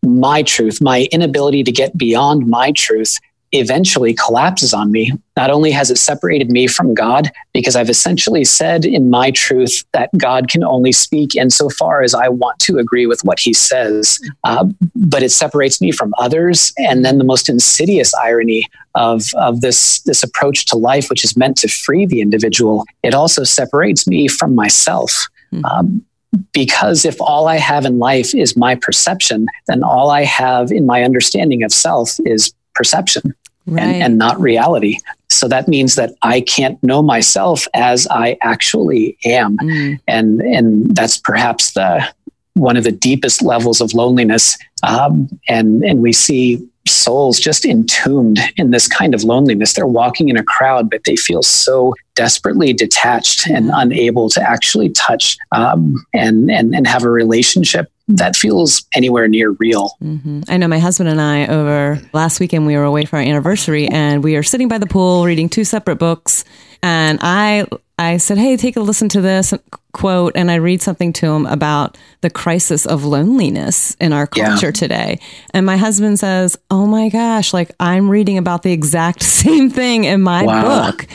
my 0.03 0.43
truth 0.43 0.79
my 0.79 1.07
inability 1.11 1.63
to 1.63 1.71
get 1.71 1.97
beyond 1.97 2.47
my 2.47 2.71
truth 2.71 3.17
eventually 3.51 4.13
collapses 4.13 4.73
on 4.73 4.91
me. 4.91 5.13
Not 5.35 5.49
only 5.49 5.71
has 5.71 5.89
it 5.89 5.97
separated 5.97 6.51
me 6.51 6.67
from 6.67 6.93
God, 6.93 7.31
because 7.53 7.75
I've 7.75 7.89
essentially 7.89 8.43
said 8.43 8.85
in 8.85 9.09
my 9.09 9.31
truth 9.31 9.83
that 9.93 10.09
God 10.17 10.49
can 10.49 10.63
only 10.63 10.91
speak 10.91 11.35
insofar 11.35 12.01
as 12.01 12.13
I 12.13 12.29
want 12.29 12.59
to 12.59 12.77
agree 12.77 13.05
with 13.05 13.21
what 13.23 13.39
he 13.39 13.53
says, 13.53 14.19
uh, 14.43 14.65
but 14.95 15.23
it 15.23 15.31
separates 15.31 15.79
me 15.79 15.91
from 15.91 16.13
others. 16.17 16.73
And 16.77 17.05
then 17.05 17.17
the 17.17 17.23
most 17.23 17.49
insidious 17.49 18.13
irony 18.15 18.67
of, 18.95 19.23
of 19.35 19.61
this, 19.61 20.01
this 20.01 20.23
approach 20.23 20.65
to 20.67 20.77
life, 20.77 21.09
which 21.09 21.23
is 21.23 21.37
meant 21.37 21.57
to 21.57 21.67
free 21.67 22.05
the 22.05 22.21
individual, 22.21 22.85
it 23.03 23.13
also 23.13 23.43
separates 23.43 24.07
me 24.07 24.27
from 24.27 24.55
myself. 24.55 25.27
Um, 25.63 26.03
because 26.51 27.05
if 27.05 27.19
all 27.21 27.47
I 27.47 27.57
have 27.57 27.85
in 27.85 27.99
life 27.99 28.35
is 28.35 28.57
my 28.57 28.75
perception, 28.75 29.47
then 29.67 29.83
all 29.83 30.11
I 30.11 30.23
have 30.23 30.71
in 30.71 30.85
my 30.85 31.03
understanding 31.03 31.63
of 31.63 31.71
self 31.71 32.19
is 32.25 32.53
perception 32.77 33.33
right 33.67 33.83
and, 33.83 34.03
and 34.03 34.17
not 34.17 34.39
reality. 34.39 34.97
So 35.29 35.47
that 35.49 35.67
means 35.67 35.95
that 35.95 36.13
I 36.21 36.41
can't 36.41 36.81
know 36.81 37.01
myself 37.01 37.67
as 37.73 38.07
I 38.09 38.37
actually 38.41 39.17
am. 39.25 39.57
Mm. 39.57 39.99
And, 40.07 40.41
and 40.41 40.95
that's 40.95 41.17
perhaps 41.17 41.73
the, 41.73 42.07
one 42.53 42.77
of 42.77 42.83
the 42.83 42.91
deepest 42.91 43.41
levels 43.41 43.81
of 43.81 43.93
loneliness. 43.93 44.57
Um, 44.83 45.29
and, 45.47 45.83
and 45.83 46.01
we 46.01 46.13
see 46.13 46.65
souls 46.87 47.39
just 47.39 47.65
entombed 47.65 48.39
in 48.55 48.71
this 48.71 48.87
kind 48.87 49.13
of 49.13 49.23
loneliness. 49.23 49.73
They're 49.73 49.85
walking 49.85 50.29
in 50.29 50.37
a 50.37 50.43
crowd, 50.43 50.89
but 50.89 51.01
they 51.05 51.17
feel 51.17 51.43
so 51.43 51.93
desperately 52.15 52.71
detached 52.71 53.47
and 53.47 53.69
unable 53.73 54.29
to 54.29 54.41
actually 54.41 54.89
touch 54.89 55.37
um, 55.51 55.95
and, 56.13 56.49
and, 56.49 56.73
and 56.73 56.87
have 56.87 57.03
a 57.03 57.09
relationship 57.09 57.91
that 58.07 58.35
feels 58.35 58.85
anywhere 58.93 59.27
near 59.27 59.51
real. 59.51 59.89
hmm 59.99 60.41
I 60.47 60.57
know 60.57 60.67
my 60.67 60.79
husband 60.79 61.09
and 61.09 61.21
I 61.21 61.47
over 61.47 62.01
last 62.13 62.39
weekend 62.39 62.65
we 62.65 62.75
were 62.77 62.83
away 62.83 63.05
for 63.05 63.17
our 63.17 63.21
anniversary 63.21 63.87
and 63.87 64.23
we 64.23 64.35
are 64.35 64.43
sitting 64.43 64.67
by 64.67 64.77
the 64.77 64.87
pool 64.87 65.25
reading 65.25 65.49
two 65.49 65.63
separate 65.63 65.97
books 65.97 66.45
and 66.81 67.19
I 67.21 67.65
I 67.99 68.17
said, 68.17 68.37
"Hey, 68.37 68.55
take 68.57 68.75
a 68.77 68.79
listen 68.81 69.09
to 69.09 69.21
this 69.21 69.53
quote," 69.91 70.33
and 70.35 70.51
I 70.51 70.55
read 70.55 70.81
something 70.81 71.11
to 71.13 71.27
him 71.31 71.45
about 71.47 71.97
the 72.21 72.29
crisis 72.29 72.85
of 72.85 73.03
loneliness 73.03 73.95
in 73.99 74.13
our 74.13 74.27
Yeah. 74.35 74.49
culture 74.49 74.71
today. 74.71 75.19
And 75.53 75.65
my 75.65 75.77
husband 75.77 76.19
says, 76.19 76.57
"Oh 76.69 76.85
my 76.85 77.09
gosh, 77.09 77.53
like 77.53 77.71
I'm 77.79 78.09
reading 78.09 78.37
about 78.37 78.61
the 78.63 78.71
exact 78.71 79.23
same 79.41 79.69
thing 79.71 80.03
in 80.03 80.21
my 80.21 80.45
Wow. 80.45 80.85
book," 80.91 81.07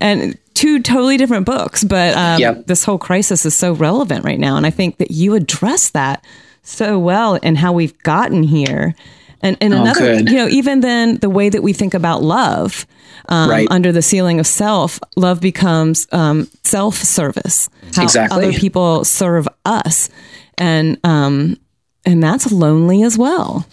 and 0.00 0.36
two 0.54 0.80
totally 0.80 1.16
different 1.16 1.46
books, 1.46 1.84
but 1.84 2.16
um, 2.16 2.40
Yep. 2.40 2.66
this 2.66 2.84
whole 2.84 2.98
crisis 2.98 3.44
is 3.46 3.54
so 3.54 3.72
relevant 3.72 4.24
right 4.24 4.40
now, 4.40 4.56
and 4.56 4.66
I 4.66 4.70
think 4.70 4.96
that 4.98 5.10
you 5.10 5.34
address 5.34 5.90
that 5.90 6.22
so 6.62 6.98
well 6.98 7.38
and 7.42 7.56
how 7.58 7.72
we've 7.72 7.96
gotten 8.02 8.42
here. 8.44 8.94
And, 9.42 9.56
and 9.60 9.72
another, 9.74 10.02
Oh, 10.02 10.16
good. 10.18 10.28
you 10.30 10.36
know, 10.36 10.48
even 10.48 10.80
then 10.80 11.16
the 11.18 11.30
way 11.30 11.48
that 11.48 11.62
we 11.62 11.72
think 11.72 11.94
about 11.94 12.22
love 12.22 12.86
um, 13.28 13.48
Right. 13.50 13.68
under 13.70 13.92
the 13.92 14.02
ceiling 14.02 14.38
of 14.40 14.46
self, 14.46 14.98
love 15.16 15.40
becomes 15.40 16.06
um, 16.12 16.48
self 16.64 16.96
service. 16.96 17.68
How 17.94 18.02
Exactly. 18.02 18.36
other 18.48 18.52
people 18.52 19.04
serve 19.04 19.46
us. 19.64 20.10
And, 20.58 20.98
um, 21.04 21.56
and 22.04 22.22
that's 22.22 22.50
lonely 22.52 23.02
as 23.02 23.16
well. 23.16 23.66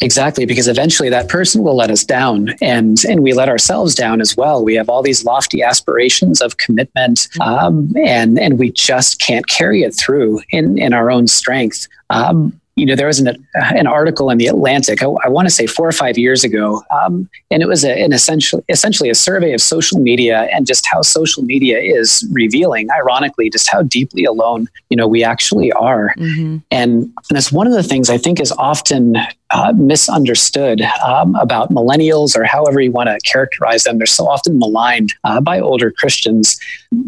Exactly, 0.00 0.46
because 0.46 0.68
eventually 0.68 1.08
that 1.10 1.28
person 1.28 1.64
will 1.64 1.74
let 1.74 1.90
us 1.90 2.04
down, 2.04 2.54
and 2.62 2.98
and 3.08 3.20
we 3.20 3.32
let 3.32 3.48
ourselves 3.48 3.96
down 3.96 4.20
as 4.20 4.36
well. 4.36 4.64
We 4.64 4.76
have 4.76 4.88
all 4.88 5.02
these 5.02 5.24
lofty 5.24 5.60
aspirations 5.60 6.40
of 6.40 6.56
commitment, 6.56 7.26
um, 7.40 7.92
and 8.06 8.38
and 8.38 8.60
we 8.60 8.70
just 8.70 9.20
can't 9.20 9.48
carry 9.48 9.82
it 9.82 9.90
through 9.96 10.40
in 10.50 10.78
in 10.78 10.92
our 10.92 11.10
own 11.10 11.26
strength. 11.26 11.88
Um, 12.10 12.60
you 12.78 12.86
know, 12.86 12.94
there 12.94 13.06
was 13.06 13.18
an 13.18 13.46
an 13.54 13.86
article 13.86 14.30
in 14.30 14.38
the 14.38 14.46
Atlantic. 14.46 15.02
I, 15.02 15.06
I 15.24 15.28
want 15.28 15.46
to 15.46 15.50
say 15.50 15.66
four 15.66 15.88
or 15.88 15.92
five 15.92 16.16
years 16.16 16.44
ago, 16.44 16.82
um, 16.90 17.28
and 17.50 17.62
it 17.62 17.68
was 17.68 17.84
a, 17.84 17.92
an 18.04 18.12
essentially 18.12 18.62
essentially 18.68 19.10
a 19.10 19.14
survey 19.14 19.52
of 19.52 19.60
social 19.60 19.98
media 19.98 20.48
and 20.52 20.66
just 20.66 20.86
how 20.86 21.02
social 21.02 21.42
media 21.42 21.78
is 21.78 22.26
revealing, 22.32 22.88
ironically, 22.90 23.50
just 23.50 23.68
how 23.68 23.82
deeply 23.82 24.24
alone 24.24 24.68
you 24.90 24.96
know 24.96 25.08
we 25.08 25.24
actually 25.24 25.72
are. 25.72 26.14
Mm-hmm. 26.18 26.58
And, 26.70 26.90
and 27.28 27.38
it's 27.38 27.52
one 27.52 27.66
of 27.66 27.72
the 27.72 27.82
things 27.82 28.10
I 28.10 28.18
think 28.18 28.40
is 28.40 28.52
often 28.52 29.16
uh, 29.50 29.72
misunderstood 29.76 30.82
um, 31.04 31.34
about 31.36 31.70
millennials 31.70 32.36
or 32.36 32.44
however 32.44 32.80
you 32.80 32.92
want 32.92 33.08
to 33.08 33.18
characterize 33.30 33.84
them. 33.84 33.98
They're 33.98 34.06
so 34.06 34.28
often 34.28 34.58
maligned 34.58 35.14
uh, 35.24 35.40
by 35.40 35.58
older 35.58 35.90
Christians. 35.90 36.58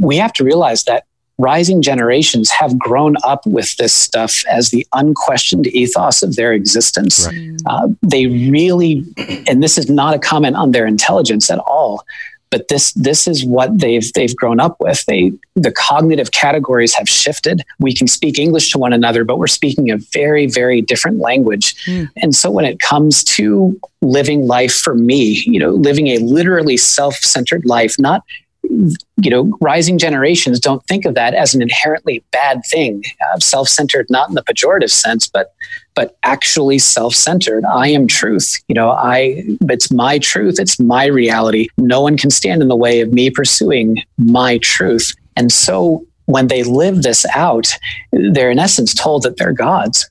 We 0.00 0.16
have 0.16 0.32
to 0.34 0.44
realize 0.44 0.84
that 0.84 1.04
rising 1.40 1.82
generations 1.82 2.50
have 2.50 2.78
grown 2.78 3.16
up 3.24 3.44
with 3.46 3.76
this 3.76 3.92
stuff 3.92 4.44
as 4.48 4.70
the 4.70 4.86
unquestioned 4.92 5.66
ethos 5.68 6.22
of 6.22 6.36
their 6.36 6.52
existence. 6.52 7.26
Uh, 7.66 7.88
they 8.02 8.26
really, 8.26 9.04
and 9.48 9.62
this 9.62 9.78
is 9.78 9.88
not 9.88 10.14
a 10.14 10.18
comment 10.18 10.56
on 10.56 10.72
their 10.72 10.86
intelligence 10.86 11.50
at 11.50 11.58
all, 11.60 12.04
but 12.50 12.66
this 12.68 12.92
this 12.92 13.28
is 13.28 13.44
what 13.44 13.78
they've 13.78 14.12
they've 14.14 14.34
grown 14.34 14.58
up 14.58 14.76
with. 14.80 15.04
They 15.06 15.32
the 15.54 15.70
cognitive 15.70 16.32
categories 16.32 16.94
have 16.94 17.08
shifted. 17.08 17.62
We 17.78 17.94
can 17.94 18.08
speak 18.08 18.38
English 18.38 18.72
to 18.72 18.78
one 18.78 18.92
another, 18.92 19.24
but 19.24 19.38
we're 19.38 19.46
speaking 19.46 19.90
a 19.90 19.98
very 20.12 20.46
very 20.46 20.82
different 20.82 21.18
language. 21.18 21.76
And 22.22 22.34
so 22.34 22.50
when 22.50 22.64
it 22.64 22.80
comes 22.80 23.22
to 23.36 23.78
living 24.02 24.46
life 24.48 24.74
for 24.74 24.94
me, 24.94 25.42
you 25.46 25.60
know, 25.60 25.70
living 25.70 26.08
a 26.08 26.18
literally 26.18 26.76
self-centered 26.76 27.64
life, 27.66 27.94
not 27.98 28.24
you 28.70 29.30
know, 29.30 29.56
rising 29.60 29.98
generations 29.98 30.60
don't 30.60 30.84
think 30.86 31.04
of 31.04 31.14
that 31.14 31.34
as 31.34 31.54
an 31.54 31.62
inherently 31.62 32.24
bad 32.30 32.62
thing, 32.70 33.02
uh, 33.20 33.38
self-centered, 33.38 34.06
not 34.08 34.28
in 34.28 34.34
the 34.34 34.42
pejorative 34.42 34.90
sense, 34.90 35.28
but 35.28 35.52
but 35.94 36.16
actually 36.22 36.78
self-centered. 36.78 37.64
I 37.64 37.88
am 37.88 38.06
truth. 38.06 38.56
You 38.68 38.74
know, 38.74 38.90
I 38.90 39.44
it's 39.62 39.90
my 39.90 40.18
truth. 40.18 40.58
It's 40.58 40.78
my 40.78 41.06
reality. 41.06 41.68
No 41.76 42.00
one 42.00 42.16
can 42.16 42.30
stand 42.30 42.62
in 42.62 42.68
the 42.68 42.76
way 42.76 43.00
of 43.00 43.12
me 43.12 43.30
pursuing 43.30 44.02
my 44.16 44.58
truth. 44.58 45.14
And 45.36 45.52
so 45.52 46.06
when 46.26 46.46
they 46.46 46.62
live 46.62 47.02
this 47.02 47.26
out, 47.34 47.72
they're 48.12 48.50
in 48.50 48.58
essence 48.58 48.94
told 48.94 49.24
that 49.24 49.36
they're 49.36 49.52
gods. 49.52 50.08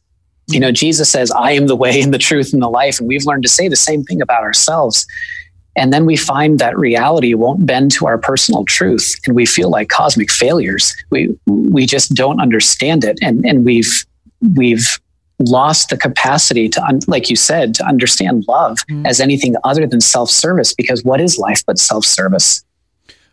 You 0.48 0.60
know, 0.60 0.72
Jesus 0.72 1.10
says, 1.10 1.32
I 1.32 1.52
am 1.52 1.68
the 1.68 1.76
way 1.76 2.02
and 2.02 2.14
the 2.14 2.18
truth 2.18 2.54
and 2.54 2.62
the 2.62 2.70
life. 2.70 3.00
And 3.00 3.08
we've 3.08 3.26
learned 3.26 3.44
to 3.44 3.50
say 3.50 3.68
the 3.68 3.76
same 3.76 4.04
thing 4.04 4.22
about 4.22 4.42
ourselves. 4.42 5.06
And 5.76 5.94
then 5.94 6.06
we 6.06 6.18
find 6.18 6.60
that 6.60 6.78
reality 6.78 7.34
won't 7.34 7.66
bend 7.66 7.92
to 7.94 8.08
our 8.08 8.18
personal 8.18 8.66
truth. 8.66 9.16
And 9.26 9.36
we 9.36 9.46
feel 9.46 9.70
like 9.70 9.90
cosmic 9.90 10.32
failures. 10.32 10.96
We, 11.10 11.38
we 11.46 11.86
just 11.86 12.14
don't 12.14 12.42
understand 12.42 13.04
it. 13.04 13.18
And, 13.22 13.46
and 13.46 13.64
we've, 13.64 14.06
we've 14.56 15.00
lost 15.40 15.90
the 15.90 15.98
capacity 15.98 16.68
to, 16.70 16.84
un- 16.84 17.00
like 17.08 17.30
you 17.30 17.36
said, 17.36 17.74
to 17.76 17.86
understand 17.86 18.46
love 18.48 18.78
mm. 18.90 19.08
as 19.08 19.22
anything 19.22 19.56
other 19.64 19.88
than 19.88 20.02
self 20.02 20.30
service. 20.30 20.74
Because 20.74 21.04
what 21.04 21.22
is 21.22 21.38
life 21.38 21.64
but 21.66 21.80
self 21.80 22.06
service? 22.06 22.64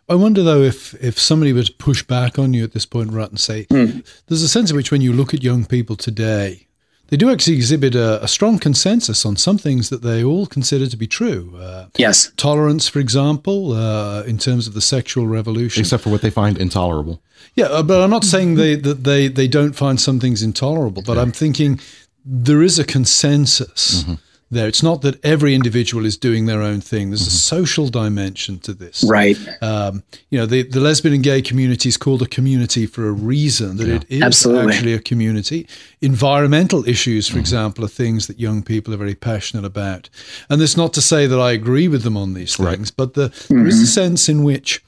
I 0.09 0.15
wonder 0.15 0.41
though 0.41 0.61
if 0.61 0.93
if 1.03 1.19
somebody 1.19 1.51
were 1.51 1.63
to 1.63 1.73
push 1.73 2.01
back 2.01 2.39
on 2.39 2.53
you 2.53 2.63
at 2.63 2.71
this 2.71 2.85
point, 2.85 3.11
right, 3.11 3.29
and 3.29 3.39
say, 3.39 3.65
mm. 3.65 4.05
there's 4.27 4.41
a 4.41 4.47
sense 4.47 4.71
in 4.71 4.77
which 4.77 4.89
when 4.89 5.01
you 5.01 5.11
look 5.11 5.33
at 5.33 5.43
young 5.43 5.65
people 5.65 5.97
today, 5.97 6.66
they 7.07 7.17
do 7.17 7.29
actually 7.29 7.55
exhibit 7.55 7.95
a, 7.95 8.23
a, 8.23 8.27
strong 8.27 8.59
consensus 8.59 9.25
on 9.25 9.35
some 9.35 9.57
things 9.57 9.89
that 9.89 10.01
they 10.01 10.23
all 10.23 10.45
consider 10.45 10.87
to 10.87 10.97
be 10.97 11.07
true. 11.07 11.57
Uh, 11.59 11.87
yes. 11.97 12.31
Tolerance, 12.37 12.87
for 12.87 12.99
example, 12.99 13.73
uh, 13.73 14.23
in 14.23 14.37
terms 14.37 14.67
of 14.67 14.73
the 14.73 14.81
sexual 14.81 15.27
revolution. 15.27 15.81
Except 15.81 16.03
for 16.03 16.09
what 16.09 16.21
they 16.21 16.29
find 16.29 16.57
intolerable. 16.57 17.21
Yeah, 17.55 17.65
uh, 17.65 17.83
but 17.83 18.01
I'm 18.01 18.09
not 18.09 18.23
saying 18.23 18.55
they, 18.55 18.75
that 18.75 19.03
they, 19.03 19.27
they 19.27 19.47
don't 19.47 19.73
find 19.73 19.99
some 19.99 20.19
things 20.19 20.43
intolerable, 20.43 21.01
but 21.01 21.15
yeah. 21.15 21.23
I'm 21.23 21.31
thinking 21.31 21.79
there 22.25 22.61
is 22.61 22.77
a 22.77 22.83
consensus. 22.83 24.03
Mm-hmm 24.03 24.15
there. 24.49 24.67
It's 24.67 24.83
not 24.83 25.01
that 25.01 25.23
every 25.25 25.53
individual 25.53 26.05
is 26.05 26.17
doing 26.17 26.45
their 26.45 26.61
own 26.61 26.81
thing. 26.81 27.09
There's 27.09 27.21
mm-hmm. 27.21 27.27
a 27.27 27.31
social 27.31 27.89
dimension 27.89 28.59
to 28.59 28.73
this. 28.73 29.03
Right. 29.03 29.37
Um, 29.61 30.03
you 30.29 30.39
know, 30.39 30.45
the, 30.45 30.63
the 30.63 30.79
lesbian 30.79 31.15
and 31.15 31.23
gay 31.23 31.41
community 31.41 31.89
is 31.89 31.97
called 31.97 32.21
a 32.21 32.27
community 32.27 32.85
for 32.85 33.07
a 33.07 33.11
reason, 33.11 33.77
that 33.77 33.87
yeah. 33.87 33.95
it 33.95 34.05
is 34.09 34.21
Absolutely. 34.21 34.73
actually 34.73 34.93
a 34.93 34.99
community. 34.99 35.67
Environmental 36.01 36.87
issues, 36.87 37.27
for 37.27 37.33
mm-hmm. 37.33 37.41
example, 37.41 37.85
are 37.85 37.89
things 37.89 38.27
that 38.27 38.39
young 38.39 38.63
people 38.63 38.93
are 38.93 38.97
very 38.97 39.15
passionate 39.15 39.65
about. 39.65 40.09
And 40.49 40.61
that's 40.61 40.77
not 40.77 40.93
to 40.93 41.01
say 41.01 41.27
that 41.27 41.39
I 41.39 41.51
agree 41.51 41.87
with 41.87 42.03
them 42.03 42.15
on 42.15 42.33
these 42.33 42.55
things, 42.55 42.69
right. 42.69 42.91
but 42.95 43.13
the, 43.15 43.29
mm-hmm. 43.29 43.55
there 43.55 43.67
is 43.67 43.75
a 43.75 43.77
mm-hmm. 43.77 43.85
sense 43.85 44.29
in 44.29 44.43
which 44.43 44.83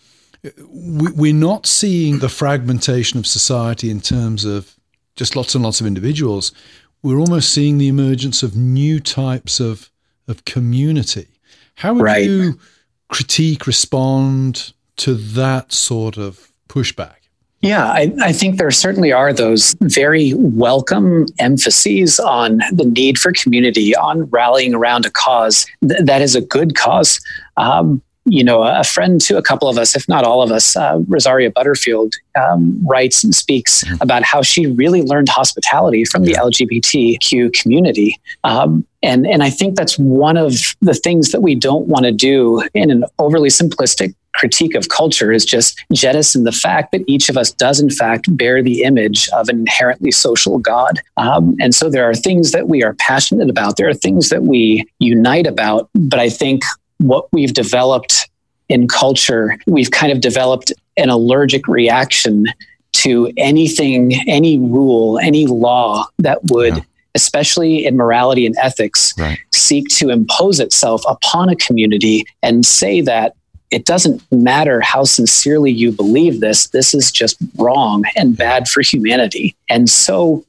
we're 0.70 1.34
not 1.34 1.66
seeing 1.66 2.20
the 2.20 2.30
fragmentation 2.30 3.20
of 3.20 3.28
society 3.28 3.90
in 3.90 4.00
terms 4.00 4.46
of 4.46 4.76
just 5.18 5.36
lots 5.36 5.54
and 5.54 5.66
lots 5.66 5.82
of 5.82 5.88
individuals 5.88 6.54
we're 7.02 7.20
almost 7.20 7.54
seeing 7.54 7.78
the 7.78 7.88
emergence 7.88 8.44
of 8.44 8.56
new 8.56 9.00
types 9.00 9.60
of 9.60 9.90
of 10.28 10.46
community. 10.46 11.28
How 11.76 11.94
would 11.94 12.04
right. 12.04 12.24
you 12.24 12.60
critique, 13.10 13.66
respond 13.66 14.74
to 14.98 15.16
that 15.16 15.74
sort 15.74 16.18
of 16.18 16.52
pushback? 16.68 17.16
Yeah, 17.62 17.86
I, 17.86 18.14
I, 18.22 18.32
think 18.32 18.58
there 18.58 18.72
certainly 18.72 19.12
are 19.12 19.34
those 19.34 19.76
very 19.82 20.34
welcome 20.36 21.26
emphases 21.40 22.18
on 22.18 22.62
the 22.72 22.86
need 22.86 23.18
for 23.18 23.34
community, 23.34 23.94
on 23.98 24.30
rallying 24.30 24.74
around 24.74 25.06
a 25.06 25.10
cause 25.10 25.66
Th- 25.82 26.00
that 26.06 26.22
is 26.22 26.36
a 26.36 26.42
good 26.42 26.78
cause. 26.78 27.20
Um, 27.58 28.02
you 28.32 28.44
know, 28.44 28.64
a 28.64 28.84
friend 28.84 29.20
to 29.22 29.38
a 29.38 29.42
couple 29.42 29.68
of 29.68 29.78
us, 29.78 29.96
if 29.96 30.08
not 30.08 30.24
all 30.24 30.42
of 30.42 30.52
us, 30.52 30.76
uh, 30.76 31.00
Rosaria 31.08 31.52
Butterfield, 31.52 32.14
um, 32.40 32.80
writes 32.88 33.24
and 33.24 33.34
speaks 33.34 33.84
mm-hmm. 33.84 33.96
about 34.02 34.24
how 34.24 34.42
she 34.42 34.68
really 34.68 35.02
learned 35.02 35.30
hospitality 35.30 36.06
from 36.06 36.24
the 36.24 36.34
LGBTQ 36.34 37.54
community. 37.54 38.20
Um, 38.44 38.86
and, 39.02 39.26
and 39.26 39.44
I 39.44 39.50
think 39.50 39.76
that's 39.76 39.98
one 39.98 40.38
of 40.38 40.56
the 40.82 40.94
things 40.94 41.32
that 41.32 41.42
we 41.42 41.56
don't 41.56 41.88
want 41.88 42.06
to 42.06 42.12
do 42.12 42.62
in 42.74 42.92
an 42.92 43.06
overly 43.18 43.50
simplistic 43.50 44.14
critique 44.34 44.76
of 44.76 44.90
culture 44.90 45.32
is 45.32 45.46
just 45.46 45.84
jettison 45.94 46.44
the 46.44 46.52
fact 46.52 46.92
that 46.92 47.04
each 47.08 47.30
of 47.30 47.38
us 47.38 47.52
does, 47.52 47.80
in 47.80 47.90
fact, 47.90 48.26
bear 48.38 48.62
the 48.62 48.84
image 48.84 49.28
of 49.30 49.50
an 49.50 49.60
inherently 49.60 50.12
social 50.12 50.60
God. 50.60 51.00
Um, 51.18 51.56
and 51.60 51.74
so 51.74 51.90
there 51.90 52.10
are 52.10 52.14
things 52.14 52.52
that 52.52 52.68
we 52.68 52.84
are 52.84 52.94
passionate 52.96 53.50
about, 53.50 53.78
there 53.78 53.90
are 53.90 53.94
things 53.94 54.30
that 54.30 54.44
we 54.44 54.86
unite 55.00 55.48
about. 55.48 55.90
But 55.94 56.20
I 56.20 56.30
think 56.30 56.64
what 57.00 57.28
we've 57.32 57.54
developed 57.54 58.29
in 58.70 58.88
culture, 58.88 59.58
we've 59.68 59.92
kind 59.92 60.12
of 60.12 60.22
developed 60.22 60.72
an 60.98 61.10
allergic 61.10 61.68
reaction 61.68 62.46
to 62.92 63.32
anything, 63.38 64.14
any 64.28 64.58
rule, 64.58 65.20
any 65.20 65.48
law 65.48 66.08
that 66.20 66.40
would, 66.46 66.78
yeah. 66.78 66.84
especially 67.16 67.86
in 67.86 67.98
morality 67.98 68.46
and 68.46 68.56
ethics, 68.62 69.14
right. 69.18 69.40
seek 69.54 69.88
to 69.90 70.10
impose 70.10 70.60
itself 70.60 71.02
upon 71.08 71.50
a 71.50 71.56
community 71.56 72.26
and 72.44 72.66
say 72.66 73.02
that 73.02 73.36
it 73.72 73.86
doesn't 73.86 74.24
matter 74.32 74.82
how 74.82 75.04
sincerely 75.04 75.72
you 75.72 75.92
believe 75.92 76.40
this, 76.40 76.68
this 76.70 76.94
is 76.94 77.12
just 77.12 77.38
wrong 77.58 78.04
and 78.16 78.36
bad 78.36 78.68
for 78.68 78.82
humanity. 78.82 79.56
And 79.70 79.90
so 79.90 80.44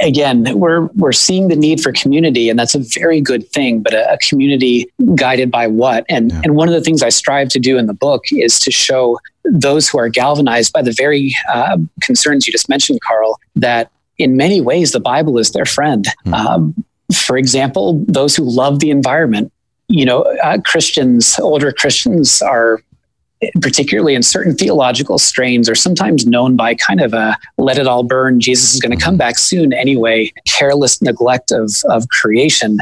again, 0.00 0.58
we're 0.58 0.86
we're 0.94 1.12
seeing 1.12 1.48
the 1.48 1.56
need 1.56 1.80
for 1.80 1.92
community, 1.92 2.48
and 2.48 2.58
that's 2.58 2.74
a 2.74 2.78
very 2.78 3.20
good 3.20 3.48
thing. 3.50 3.82
But 3.82 3.94
a, 3.94 4.12
a 4.12 4.18
community 4.18 4.90
guided 5.14 5.50
by 5.50 5.66
what? 5.66 6.04
And 6.08 6.30
yeah. 6.30 6.40
and 6.44 6.54
one 6.54 6.68
of 6.68 6.74
the 6.74 6.80
things 6.80 7.02
I 7.02 7.08
strive 7.08 7.48
to 7.50 7.58
do 7.58 7.78
in 7.78 7.86
the 7.86 7.94
book 7.94 8.24
is 8.32 8.58
to 8.60 8.70
show 8.70 9.18
those 9.44 9.88
who 9.88 9.98
are 9.98 10.08
galvanized 10.08 10.72
by 10.72 10.82
the 10.82 10.92
very 10.92 11.34
uh, 11.52 11.78
concerns 12.00 12.46
you 12.46 12.52
just 12.52 12.68
mentioned, 12.68 13.00
Carl, 13.00 13.40
that 13.56 13.90
in 14.18 14.36
many 14.36 14.60
ways 14.60 14.92
the 14.92 15.00
Bible 15.00 15.38
is 15.38 15.50
their 15.50 15.64
friend. 15.64 16.06
Mm-hmm. 16.26 16.34
Um, 16.34 16.84
for 17.12 17.36
example, 17.36 18.04
those 18.06 18.36
who 18.36 18.44
love 18.44 18.78
the 18.80 18.90
environment. 18.90 19.52
You 19.88 20.06
know, 20.06 20.22
uh, 20.42 20.58
Christians, 20.64 21.38
older 21.38 21.72
Christians, 21.72 22.40
are 22.40 22.80
particularly 23.60 24.14
in 24.14 24.22
certain 24.22 24.54
theological 24.54 25.18
strains, 25.18 25.68
are 25.68 25.74
sometimes 25.74 26.26
known 26.26 26.56
by 26.56 26.74
kind 26.74 27.00
of 27.00 27.12
a 27.12 27.36
let 27.58 27.78
it 27.78 27.86
all 27.86 28.02
burn, 28.02 28.40
Jesus 28.40 28.74
is 28.74 28.80
going 28.80 28.96
to 28.96 29.02
come 29.02 29.16
back 29.16 29.38
soon 29.38 29.72
anyway, 29.72 30.32
careless 30.46 31.02
neglect 31.02 31.50
of, 31.50 31.72
of 31.88 32.08
creation. 32.08 32.78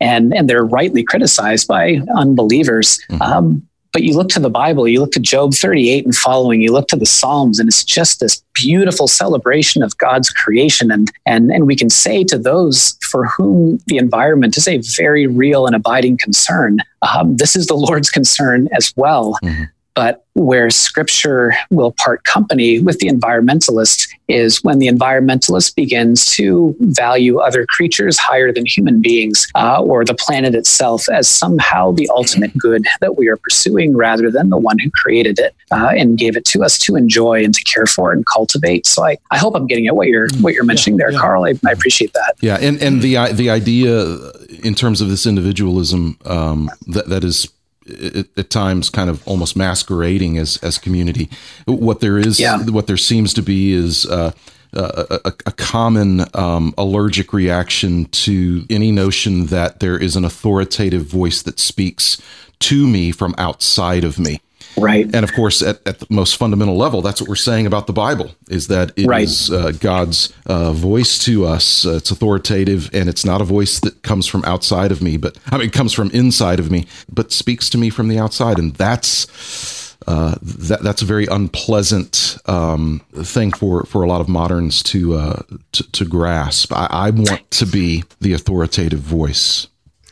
And, 0.00 0.34
and 0.34 0.48
they're 0.48 0.64
rightly 0.64 1.02
criticized 1.02 1.68
by 1.68 2.00
unbelievers. 2.16 2.98
Mm-hmm. 3.10 3.22
Um, 3.22 3.68
but 3.92 4.04
you 4.04 4.14
look 4.14 4.28
to 4.30 4.40
the 4.40 4.50
Bible, 4.50 4.86
you 4.86 5.00
look 5.00 5.12
to 5.12 5.20
Job 5.20 5.52
38 5.52 6.04
and 6.04 6.14
following, 6.14 6.60
you 6.60 6.72
look 6.72 6.86
to 6.88 6.96
the 6.96 7.06
Psalms, 7.06 7.58
and 7.58 7.68
it's 7.68 7.82
just 7.82 8.20
this 8.20 8.42
beautiful 8.54 9.08
celebration 9.08 9.82
of 9.82 9.98
God's 9.98 10.30
creation. 10.30 10.92
And, 10.92 11.10
and, 11.26 11.50
and 11.50 11.66
we 11.66 11.74
can 11.74 11.90
say 11.90 12.22
to 12.24 12.38
those 12.38 12.96
for 13.10 13.26
whom 13.26 13.80
the 13.86 13.96
environment 13.96 14.56
is 14.56 14.68
a 14.68 14.80
very 14.96 15.26
real 15.26 15.66
and 15.66 15.74
abiding 15.74 16.18
concern, 16.18 16.78
um, 17.02 17.36
this 17.36 17.56
is 17.56 17.66
the 17.66 17.74
Lord's 17.74 18.10
concern 18.10 18.68
as 18.72 18.92
well. 18.96 19.36
Mm-hmm. 19.42 19.64
But 19.94 20.24
where 20.34 20.70
scripture 20.70 21.54
will 21.70 21.92
part 21.92 22.24
company 22.24 22.80
with 22.80 22.98
the 23.00 23.08
environmentalist 23.08 24.08
is 24.28 24.62
when 24.62 24.78
the 24.78 24.86
environmentalist 24.86 25.74
begins 25.74 26.24
to 26.24 26.74
value 26.80 27.38
other 27.38 27.66
creatures 27.66 28.16
higher 28.16 28.52
than 28.52 28.64
human 28.64 29.00
beings 29.00 29.48
uh, 29.56 29.82
or 29.82 30.04
the 30.04 30.14
planet 30.14 30.54
itself 30.54 31.08
as 31.08 31.28
somehow 31.28 31.90
the 31.90 32.08
ultimate 32.14 32.56
good 32.56 32.84
that 33.00 33.18
we 33.18 33.26
are 33.28 33.36
pursuing 33.36 33.96
rather 33.96 34.30
than 34.30 34.48
the 34.48 34.56
one 34.56 34.78
who 34.78 34.90
created 34.90 35.38
it 35.38 35.54
uh, 35.72 35.92
and 35.96 36.16
gave 36.16 36.36
it 36.36 36.44
to 36.44 36.62
us 36.62 36.78
to 36.78 36.94
enjoy 36.94 37.44
and 37.44 37.52
to 37.54 37.64
care 37.64 37.86
for 37.86 38.12
and 38.12 38.24
cultivate. 38.26 38.86
So 38.86 39.04
I, 39.04 39.18
I 39.32 39.38
hope 39.38 39.56
I'm 39.56 39.66
getting 39.66 39.88
at 39.88 39.96
what 39.96 40.06
you're 40.06 40.28
what 40.40 40.54
you're 40.54 40.64
mentioning 40.64 40.98
yeah, 40.98 41.06
there, 41.06 41.12
yeah. 41.12 41.20
Carl. 41.20 41.44
I, 41.44 41.54
I, 41.66 41.72
appreciate 41.72 42.12
that. 42.12 42.34
Yeah, 42.40 42.56
and 42.60 42.80
and 42.80 43.02
the 43.02 43.32
the 43.32 43.50
idea 43.50 44.16
in 44.62 44.74
terms 44.74 45.00
of 45.00 45.08
this 45.08 45.26
individualism 45.26 46.18
um, 46.24 46.70
that 46.86 47.08
that 47.08 47.24
is 47.24 47.48
at, 47.88 48.50
times 48.50 48.90
kind 48.90 49.08
of 49.08 49.26
almost 49.26 49.56
masquerading 49.56 50.38
as 50.38 50.56
as 50.58 50.78
community. 50.78 51.28
What 51.66 52.00
there 52.00 52.18
is, 52.18 52.38
yeah. 52.40 52.62
what 52.64 52.86
there 52.86 52.96
seems 52.96 53.34
to 53.34 53.42
be, 53.42 53.72
is. 53.72 54.06
Uh, 54.06 54.32
a, 54.72 55.20
a, 55.24 55.32
a, 55.46 55.52
common 55.52 56.24
um, 56.32 56.72
allergic 56.78 57.32
reaction 57.32 58.04
to 58.04 58.64
any 58.70 58.92
notion 58.92 59.46
that 59.46 59.80
there 59.80 59.98
is 59.98 60.14
an 60.14 60.24
authoritative 60.24 61.04
voice 61.06 61.42
that 61.42 61.58
speaks 61.58 62.22
to 62.60 62.86
me 62.86 63.10
from 63.10 63.34
outside 63.36 64.04
of 64.04 64.20
me. 64.20 64.40
Right. 64.76 65.04
And 65.14 65.24
of 65.24 65.32
course, 65.32 65.62
at, 65.62 65.86
at 65.86 66.00
the 66.00 66.06
most 66.10 66.36
fundamental 66.36 66.76
level, 66.76 67.02
that's 67.02 67.20
what 67.20 67.28
we're 67.28 67.36
saying 67.36 67.66
about 67.66 67.86
the 67.86 67.92
Bible 67.92 68.34
is 68.48 68.68
that 68.68 68.92
it 68.96 69.06
right. 69.06 69.24
is 69.24 69.50
uh, 69.50 69.72
God's 69.72 70.32
uh, 70.46 70.72
voice 70.72 71.18
to 71.24 71.46
us. 71.46 71.84
Uh, 71.84 71.96
it's 71.96 72.10
authoritative 72.10 72.90
and 72.92 73.08
it's 73.08 73.24
not 73.24 73.40
a 73.40 73.44
voice 73.44 73.80
that 73.80 74.02
comes 74.02 74.26
from 74.26 74.44
outside 74.44 74.92
of 74.92 75.02
me, 75.02 75.16
but 75.16 75.38
I 75.50 75.58
mean, 75.58 75.68
it 75.68 75.72
comes 75.72 75.92
from 75.92 76.10
inside 76.10 76.60
of 76.60 76.70
me, 76.70 76.86
but 77.12 77.32
speaks 77.32 77.68
to 77.70 77.78
me 77.78 77.90
from 77.90 78.08
the 78.08 78.18
outside. 78.18 78.58
And 78.58 78.74
that's. 78.74 79.88
Uh, 80.06 80.34
that 80.40 80.82
that's 80.82 81.02
a 81.02 81.04
very 81.04 81.26
unpleasant 81.26 82.38
um, 82.46 83.02
thing 83.12 83.52
for, 83.52 83.84
for 83.84 84.02
a 84.02 84.08
lot 84.08 84.22
of 84.22 84.30
moderns 84.30 84.82
to 84.82 85.14
uh, 85.14 85.42
to, 85.72 85.92
to, 85.92 86.04
grasp. 86.06 86.72
I, 86.72 86.86
I 86.90 87.10
want 87.10 87.50
to 87.50 87.66
be 87.66 88.04
the 88.18 88.32
authoritative 88.32 89.00
voice 89.00 89.68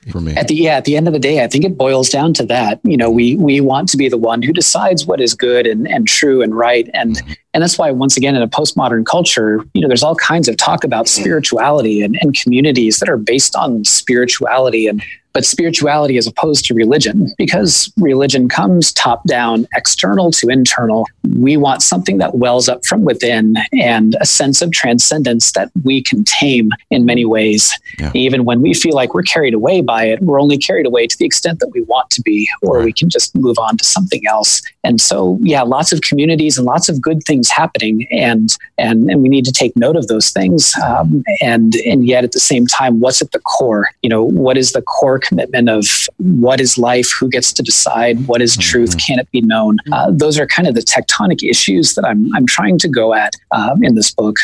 for 0.08 0.20
me. 0.20 0.34
At 0.34 0.48
the 0.48 0.54
yeah, 0.54 0.76
at 0.76 0.84
the 0.84 0.96
end 0.96 1.06
of 1.06 1.12
the 1.12 1.18
day, 1.18 1.42
I 1.42 1.48
think 1.48 1.64
it 1.64 1.76
boils 1.76 2.08
down 2.08 2.34
to 2.34 2.46
that. 2.46 2.80
You 2.84 2.96
know, 2.96 3.10
we 3.10 3.36
we 3.36 3.60
want 3.60 3.88
to 3.90 3.96
be 3.96 4.08
the 4.08 4.16
one 4.16 4.42
who 4.42 4.52
decides 4.52 5.06
what 5.06 5.20
is 5.20 5.34
good 5.34 5.66
and, 5.66 5.86
and 5.86 6.06
true 6.06 6.42
and 6.42 6.54
right. 6.54 6.88
And 6.94 7.16
mm-hmm. 7.16 7.32
and 7.54 7.62
that's 7.62 7.78
why 7.78 7.90
once 7.90 8.16
again 8.16 8.36
in 8.36 8.42
a 8.42 8.48
postmodern 8.48 9.06
culture, 9.06 9.64
you 9.74 9.80
know, 9.80 9.88
there's 9.88 10.02
all 10.02 10.16
kinds 10.16 10.48
of 10.48 10.56
talk 10.56 10.84
about 10.84 11.08
spirituality 11.08 12.02
and, 12.02 12.18
and 12.20 12.34
communities 12.34 12.98
that 12.98 13.08
are 13.08 13.16
based 13.16 13.56
on 13.56 13.84
spirituality 13.84 14.86
and 14.86 15.02
but 15.38 15.44
spirituality 15.44 16.18
as 16.18 16.26
opposed 16.26 16.64
to 16.64 16.74
religion, 16.74 17.32
because 17.38 17.92
religion 17.96 18.48
comes 18.48 18.92
top 18.92 19.22
down, 19.28 19.68
external 19.76 20.32
to 20.32 20.48
internal. 20.48 21.06
We 21.36 21.56
want 21.56 21.80
something 21.80 22.18
that 22.18 22.34
wells 22.34 22.68
up 22.68 22.84
from 22.84 23.04
within 23.04 23.54
and 23.72 24.16
a 24.20 24.26
sense 24.26 24.62
of 24.62 24.72
transcendence 24.72 25.52
that 25.52 25.70
we 25.84 26.02
can 26.02 26.24
tame 26.24 26.72
in 26.90 27.04
many 27.04 27.24
ways. 27.24 27.70
Yeah. 28.00 28.10
Even 28.14 28.44
when 28.44 28.62
we 28.62 28.74
feel 28.74 28.96
like 28.96 29.14
we're 29.14 29.22
carried 29.22 29.54
away 29.54 29.80
by 29.80 30.06
it, 30.06 30.20
we're 30.22 30.40
only 30.40 30.58
carried 30.58 30.86
away 30.86 31.06
to 31.06 31.16
the 31.16 31.24
extent 31.24 31.60
that 31.60 31.68
we 31.68 31.82
want 31.82 32.10
to 32.10 32.22
be, 32.22 32.48
or 32.62 32.78
right. 32.78 32.86
we 32.86 32.92
can 32.92 33.08
just 33.08 33.32
move 33.36 33.58
on 33.60 33.76
to 33.76 33.84
something 33.84 34.26
else. 34.26 34.60
And 34.82 35.00
so, 35.00 35.38
yeah, 35.40 35.62
lots 35.62 35.92
of 35.92 36.00
communities 36.00 36.58
and 36.58 36.66
lots 36.66 36.88
of 36.88 37.00
good 37.00 37.22
things 37.22 37.48
happening, 37.48 38.08
and 38.10 38.56
and 38.76 39.08
and 39.08 39.22
we 39.22 39.28
need 39.28 39.44
to 39.44 39.52
take 39.52 39.76
note 39.76 39.94
of 39.94 40.08
those 40.08 40.30
things. 40.30 40.72
Um, 40.84 41.22
and 41.40 41.76
and 41.86 42.08
yet 42.08 42.24
at 42.24 42.32
the 42.32 42.40
same 42.40 42.66
time, 42.66 42.98
what's 42.98 43.22
at 43.22 43.30
the 43.30 43.38
core? 43.38 43.90
You 44.02 44.08
know, 44.08 44.24
what 44.24 44.56
is 44.56 44.72
the 44.72 44.82
core 44.82 45.20
commitment 45.28 45.68
of 45.68 45.84
what 46.16 46.60
is 46.60 46.78
life? 46.78 47.10
Who 47.18 47.28
gets 47.28 47.52
to 47.52 47.62
decide? 47.62 48.26
What 48.26 48.40
is 48.40 48.56
truth? 48.56 48.90
Mm-hmm. 48.90 48.98
Can 48.98 49.18
it 49.18 49.30
be 49.30 49.40
known? 49.40 49.78
Uh, 49.92 50.10
those 50.10 50.38
are 50.38 50.46
kind 50.46 50.66
of 50.66 50.74
the 50.74 50.80
tectonic 50.80 51.48
issues 51.48 51.94
that 51.94 52.04
I'm 52.04 52.34
I'm 52.34 52.46
trying 52.46 52.78
to 52.78 52.88
go 52.88 53.14
at 53.14 53.34
um, 53.50 53.84
in 53.84 53.94
this 53.94 54.12
book. 54.12 54.36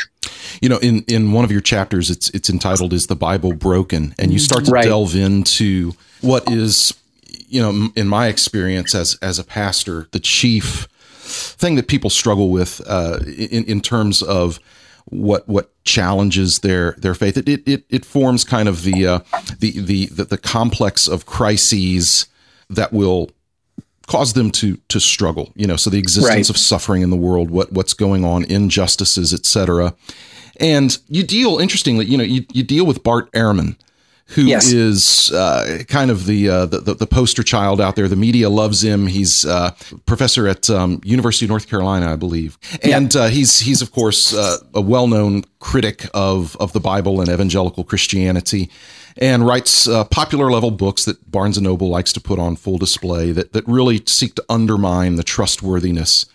You 0.60 0.68
know, 0.68 0.78
in 0.78 1.02
in 1.08 1.32
one 1.32 1.44
of 1.44 1.50
your 1.50 1.60
chapters, 1.60 2.10
it's 2.10 2.28
it's 2.30 2.50
entitled 2.50 2.92
"Is 2.92 3.06
the 3.06 3.16
Bible 3.16 3.52
Broken?" 3.54 4.14
and 4.18 4.32
you 4.32 4.38
start 4.38 4.66
to 4.66 4.70
right. 4.70 4.84
delve 4.84 5.16
into 5.16 5.92
what 6.20 6.50
is, 6.50 6.94
you 7.48 7.60
know, 7.60 7.90
in 7.96 8.08
my 8.08 8.28
experience 8.28 8.94
as 8.94 9.18
as 9.20 9.38
a 9.38 9.44
pastor, 9.44 10.08
the 10.12 10.20
chief 10.20 10.88
thing 11.24 11.74
that 11.76 11.88
people 11.88 12.10
struggle 12.10 12.50
with 12.50 12.80
uh, 12.86 13.18
in 13.26 13.64
in 13.64 13.80
terms 13.80 14.22
of 14.22 14.60
what 15.14 15.48
what 15.48 15.70
challenges 15.84 16.60
their 16.60 16.92
their 16.92 17.14
faith. 17.14 17.36
It 17.36 17.48
it 17.48 17.84
it 17.88 18.04
forms 18.04 18.44
kind 18.44 18.68
of 18.68 18.82
the 18.82 19.06
uh, 19.06 19.18
the, 19.58 19.80
the 19.80 20.06
the 20.06 20.24
the 20.24 20.38
complex 20.38 21.06
of 21.06 21.26
crises 21.26 22.26
that 22.68 22.92
will 22.92 23.30
cause 24.06 24.32
them 24.32 24.50
to 24.50 24.76
to 24.88 25.00
struggle. 25.00 25.52
You 25.54 25.66
know, 25.66 25.76
so 25.76 25.90
the 25.90 25.98
existence 25.98 26.34
right. 26.34 26.50
of 26.50 26.56
suffering 26.56 27.02
in 27.02 27.10
the 27.10 27.16
world, 27.16 27.50
what 27.50 27.72
what's 27.72 27.94
going 27.94 28.24
on, 28.24 28.44
injustices, 28.44 29.32
etc. 29.32 29.94
And 30.60 30.96
you 31.08 31.24
deal 31.24 31.58
interestingly, 31.58 32.06
you 32.06 32.16
know, 32.16 32.24
you, 32.24 32.46
you 32.52 32.62
deal 32.62 32.86
with 32.86 33.02
Bart 33.02 33.30
Ehrman, 33.32 33.76
who 34.28 34.42
yes. 34.42 34.72
is 34.72 35.30
uh, 35.32 35.84
kind 35.86 36.10
of 36.10 36.26
the, 36.26 36.48
uh, 36.48 36.66
the, 36.66 36.94
the 36.94 37.06
poster 37.06 37.42
child 37.42 37.80
out 37.80 37.94
there. 37.94 38.08
The 38.08 38.16
media 38.16 38.48
loves 38.48 38.82
him. 38.82 39.06
He's 39.06 39.44
uh, 39.44 39.72
professor 40.06 40.48
at 40.48 40.70
um, 40.70 41.00
University 41.04 41.44
of 41.44 41.50
North 41.50 41.68
Carolina, 41.68 42.12
I 42.12 42.16
believe, 42.16 42.58
and 42.82 43.14
uh, 43.14 43.26
he's 43.26 43.60
he's 43.60 43.82
of 43.82 43.92
course 43.92 44.34
uh, 44.34 44.58
a 44.74 44.80
well 44.80 45.06
known 45.06 45.44
critic 45.58 46.06
of 46.14 46.56
of 46.56 46.72
the 46.72 46.80
Bible 46.80 47.20
and 47.20 47.28
evangelical 47.28 47.84
Christianity, 47.84 48.70
and 49.18 49.46
writes 49.46 49.86
uh, 49.86 50.04
popular 50.04 50.50
level 50.50 50.70
books 50.70 51.04
that 51.04 51.30
Barnes 51.30 51.58
and 51.58 51.64
Noble 51.64 51.88
likes 51.88 52.12
to 52.14 52.20
put 52.20 52.38
on 52.38 52.56
full 52.56 52.78
display 52.78 53.30
that 53.32 53.52
that 53.52 53.66
really 53.68 54.02
seek 54.06 54.34
to 54.36 54.44
undermine 54.48 55.16
the 55.16 55.24
trustworthiness 55.24 56.26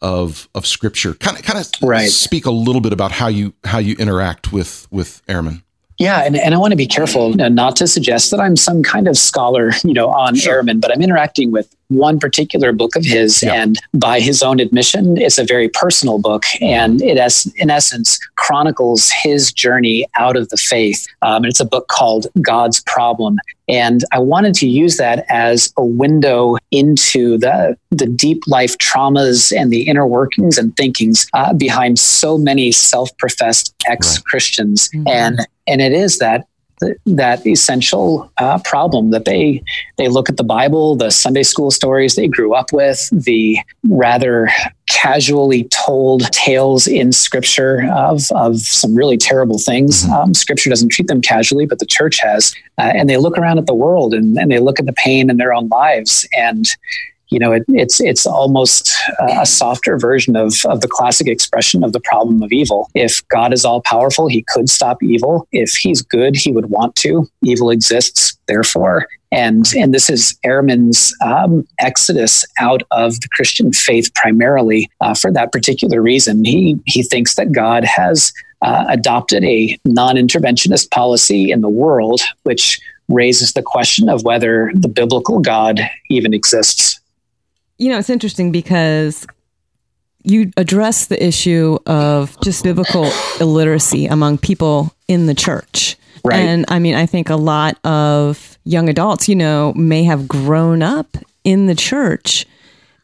of 0.00 0.48
of 0.54 0.66
Scripture. 0.66 1.14
Kind 1.14 1.38
of 1.38 1.42
kind 1.42 1.58
of 1.58 1.68
right. 1.82 2.08
speak 2.08 2.46
a 2.46 2.52
little 2.52 2.80
bit 2.80 2.92
about 2.92 3.10
how 3.10 3.26
you 3.26 3.54
how 3.64 3.78
you 3.78 3.96
interact 3.96 4.52
with 4.52 4.86
with 4.92 5.20
Ehrman. 5.26 5.63
Yeah, 5.98 6.22
and, 6.22 6.36
and 6.36 6.54
I 6.54 6.58
want 6.58 6.72
to 6.72 6.76
be 6.76 6.86
careful 6.86 7.34
not 7.34 7.76
to 7.76 7.86
suggest 7.86 8.30
that 8.32 8.40
I'm 8.40 8.56
some 8.56 8.82
kind 8.82 9.06
of 9.06 9.16
scholar, 9.16 9.70
you 9.84 9.94
know, 9.94 10.08
on 10.08 10.34
sure. 10.34 10.62
Ehrman, 10.62 10.80
but 10.80 10.92
I'm 10.92 11.00
interacting 11.02 11.52
with 11.52 11.74
one 11.96 12.18
particular 12.18 12.72
book 12.72 12.96
of 12.96 13.04
his, 13.04 13.42
yeah. 13.42 13.54
and 13.54 13.76
by 13.92 14.20
his 14.20 14.42
own 14.42 14.60
admission, 14.60 15.16
it's 15.18 15.38
a 15.38 15.44
very 15.44 15.68
personal 15.68 16.18
book, 16.18 16.44
and 16.60 17.02
it 17.02 17.16
has, 17.16 17.52
in 17.56 17.70
essence, 17.70 18.18
chronicles 18.36 19.10
his 19.22 19.52
journey 19.52 20.06
out 20.18 20.36
of 20.36 20.48
the 20.48 20.56
faith. 20.56 21.06
Um, 21.22 21.44
and 21.44 21.46
it's 21.46 21.60
a 21.60 21.64
book 21.64 21.88
called 21.88 22.26
God's 22.40 22.82
Problem, 22.82 23.38
and 23.68 24.04
I 24.12 24.18
wanted 24.18 24.54
to 24.56 24.66
use 24.66 24.96
that 24.98 25.24
as 25.28 25.72
a 25.76 25.84
window 25.84 26.56
into 26.70 27.38
the 27.38 27.76
the 27.90 28.06
deep 28.06 28.42
life 28.46 28.76
traumas 28.78 29.56
and 29.56 29.72
the 29.72 29.82
inner 29.82 30.06
workings 30.06 30.58
and 30.58 30.76
thinkings 30.76 31.26
uh, 31.32 31.52
behind 31.54 31.98
so 31.98 32.36
many 32.36 32.72
self-professed 32.72 33.74
ex-Christians, 33.86 34.90
right. 34.92 35.00
mm-hmm. 35.00 35.08
and 35.08 35.46
and 35.66 35.80
it 35.80 35.92
is 35.92 36.18
that 36.18 36.46
that 37.06 37.46
essential 37.46 38.30
uh, 38.38 38.58
problem 38.64 39.10
that 39.10 39.24
they 39.24 39.62
they 39.96 40.08
look 40.08 40.28
at 40.28 40.36
the 40.36 40.44
Bible, 40.44 40.96
the 40.96 41.10
Sunday 41.10 41.42
school 41.42 41.70
stories 41.70 42.16
they 42.16 42.28
grew 42.28 42.54
up 42.54 42.72
with, 42.72 43.08
the 43.12 43.58
rather 43.88 44.48
casually 44.86 45.64
told 45.64 46.30
tales 46.32 46.86
in 46.86 47.12
Scripture 47.12 47.88
of 47.94 48.22
of 48.32 48.58
some 48.58 48.94
really 48.94 49.16
terrible 49.16 49.58
things. 49.58 50.04
Mm-hmm. 50.04 50.12
Um, 50.12 50.34
scripture 50.34 50.70
doesn't 50.70 50.90
treat 50.90 51.08
them 51.08 51.20
casually, 51.20 51.66
but 51.66 51.78
the 51.78 51.86
church 51.86 52.20
has, 52.20 52.54
uh, 52.78 52.92
and 52.94 53.08
they 53.08 53.16
look 53.16 53.38
around 53.38 53.58
at 53.58 53.66
the 53.66 53.74
world 53.74 54.14
and, 54.14 54.38
and 54.38 54.50
they 54.50 54.58
look 54.58 54.78
at 54.78 54.86
the 54.86 54.92
pain 54.92 55.30
in 55.30 55.36
their 55.36 55.52
own 55.52 55.68
lives 55.68 56.26
and 56.36 56.66
you 57.34 57.40
know, 57.40 57.50
it, 57.50 57.64
it's 57.66 58.00
it's 58.00 58.26
almost 58.26 58.94
a 59.18 59.44
softer 59.44 59.98
version 59.98 60.36
of 60.36 60.54
of 60.66 60.82
the 60.82 60.88
classic 60.88 61.26
expression 61.26 61.82
of 61.82 61.92
the 61.92 61.98
problem 61.98 62.40
of 62.44 62.52
evil. 62.52 62.88
If 62.94 63.26
God 63.26 63.52
is 63.52 63.64
all 63.64 63.82
powerful, 63.82 64.28
He 64.28 64.44
could 64.46 64.70
stop 64.70 65.02
evil. 65.02 65.48
If 65.50 65.70
He's 65.70 66.00
good, 66.00 66.36
He 66.36 66.52
would 66.52 66.70
want 66.70 66.94
to. 66.96 67.28
Evil 67.42 67.70
exists, 67.70 68.38
therefore. 68.46 69.08
And 69.32 69.66
and 69.76 69.92
this 69.92 70.08
is 70.08 70.38
Ehrman's 70.46 71.12
um, 71.26 71.66
exodus 71.80 72.44
out 72.60 72.84
of 72.92 73.20
the 73.20 73.28
Christian 73.30 73.72
faith 73.72 74.14
primarily 74.14 74.88
uh, 75.00 75.14
for 75.14 75.32
that 75.32 75.50
particular 75.50 76.00
reason. 76.00 76.44
He 76.44 76.78
he 76.86 77.02
thinks 77.02 77.34
that 77.34 77.50
God 77.50 77.82
has 77.82 78.32
uh, 78.62 78.84
adopted 78.88 79.42
a 79.42 79.76
non-interventionist 79.84 80.92
policy 80.92 81.50
in 81.50 81.62
the 81.62 81.68
world, 81.68 82.20
which 82.44 82.80
raises 83.08 83.54
the 83.54 83.62
question 83.62 84.08
of 84.08 84.22
whether 84.22 84.70
the 84.74 84.88
biblical 84.88 85.40
God 85.40 85.80
even 86.08 86.32
exists 86.32 87.00
you 87.78 87.90
know, 87.90 87.98
it's 87.98 88.10
interesting 88.10 88.52
because 88.52 89.26
you 90.22 90.50
address 90.56 91.06
the 91.06 91.22
issue 91.24 91.78
of 91.86 92.40
just 92.40 92.64
biblical 92.64 93.10
illiteracy 93.40 94.06
among 94.06 94.38
people 94.38 94.94
in 95.06 95.26
the 95.26 95.34
church. 95.34 95.96
Right. 96.24 96.38
And 96.38 96.64
I 96.68 96.78
mean, 96.78 96.94
I 96.94 97.04
think 97.04 97.28
a 97.28 97.36
lot 97.36 97.78
of 97.84 98.58
young 98.64 98.88
adults, 98.88 99.28
you 99.28 99.36
know, 99.36 99.74
may 99.74 100.04
have 100.04 100.26
grown 100.26 100.82
up 100.82 101.18
in 101.44 101.66
the 101.66 101.74
church 101.74 102.46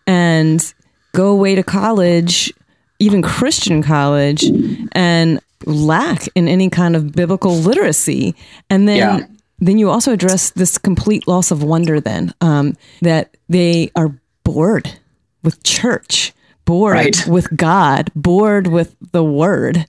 and 0.07 0.75
go 1.13 1.29
away 1.29 1.55
to 1.55 1.63
college, 1.63 2.53
even 2.99 3.21
Christian 3.21 3.83
college, 3.83 4.45
and 4.93 5.41
lack 5.67 6.27
in 6.35 6.49
any 6.49 6.71
kind 6.71 6.97
of 6.97 7.13
biblical 7.13 7.55
literacy. 7.55 8.35
And 8.71 8.89
then 8.89 8.97
yeah. 8.97 9.27
then 9.59 9.77
you 9.79 9.91
also 9.91 10.13
address 10.13 10.51
this 10.51 10.79
complete 10.79 11.29
loss 11.29 11.51
of 11.51 11.63
wonder 11.63 12.01
then 12.01 12.33
um, 12.41 12.77
that 13.03 13.37
they 13.51 13.91
are 13.95 14.15
bored 14.53 14.99
with 15.43 15.63
church, 15.63 16.33
bored 16.65 16.95
right. 16.95 17.27
with 17.27 17.57
God, 17.57 18.11
bored 18.15 18.67
with 18.67 18.97
the 19.13 19.25
word. 19.25 19.87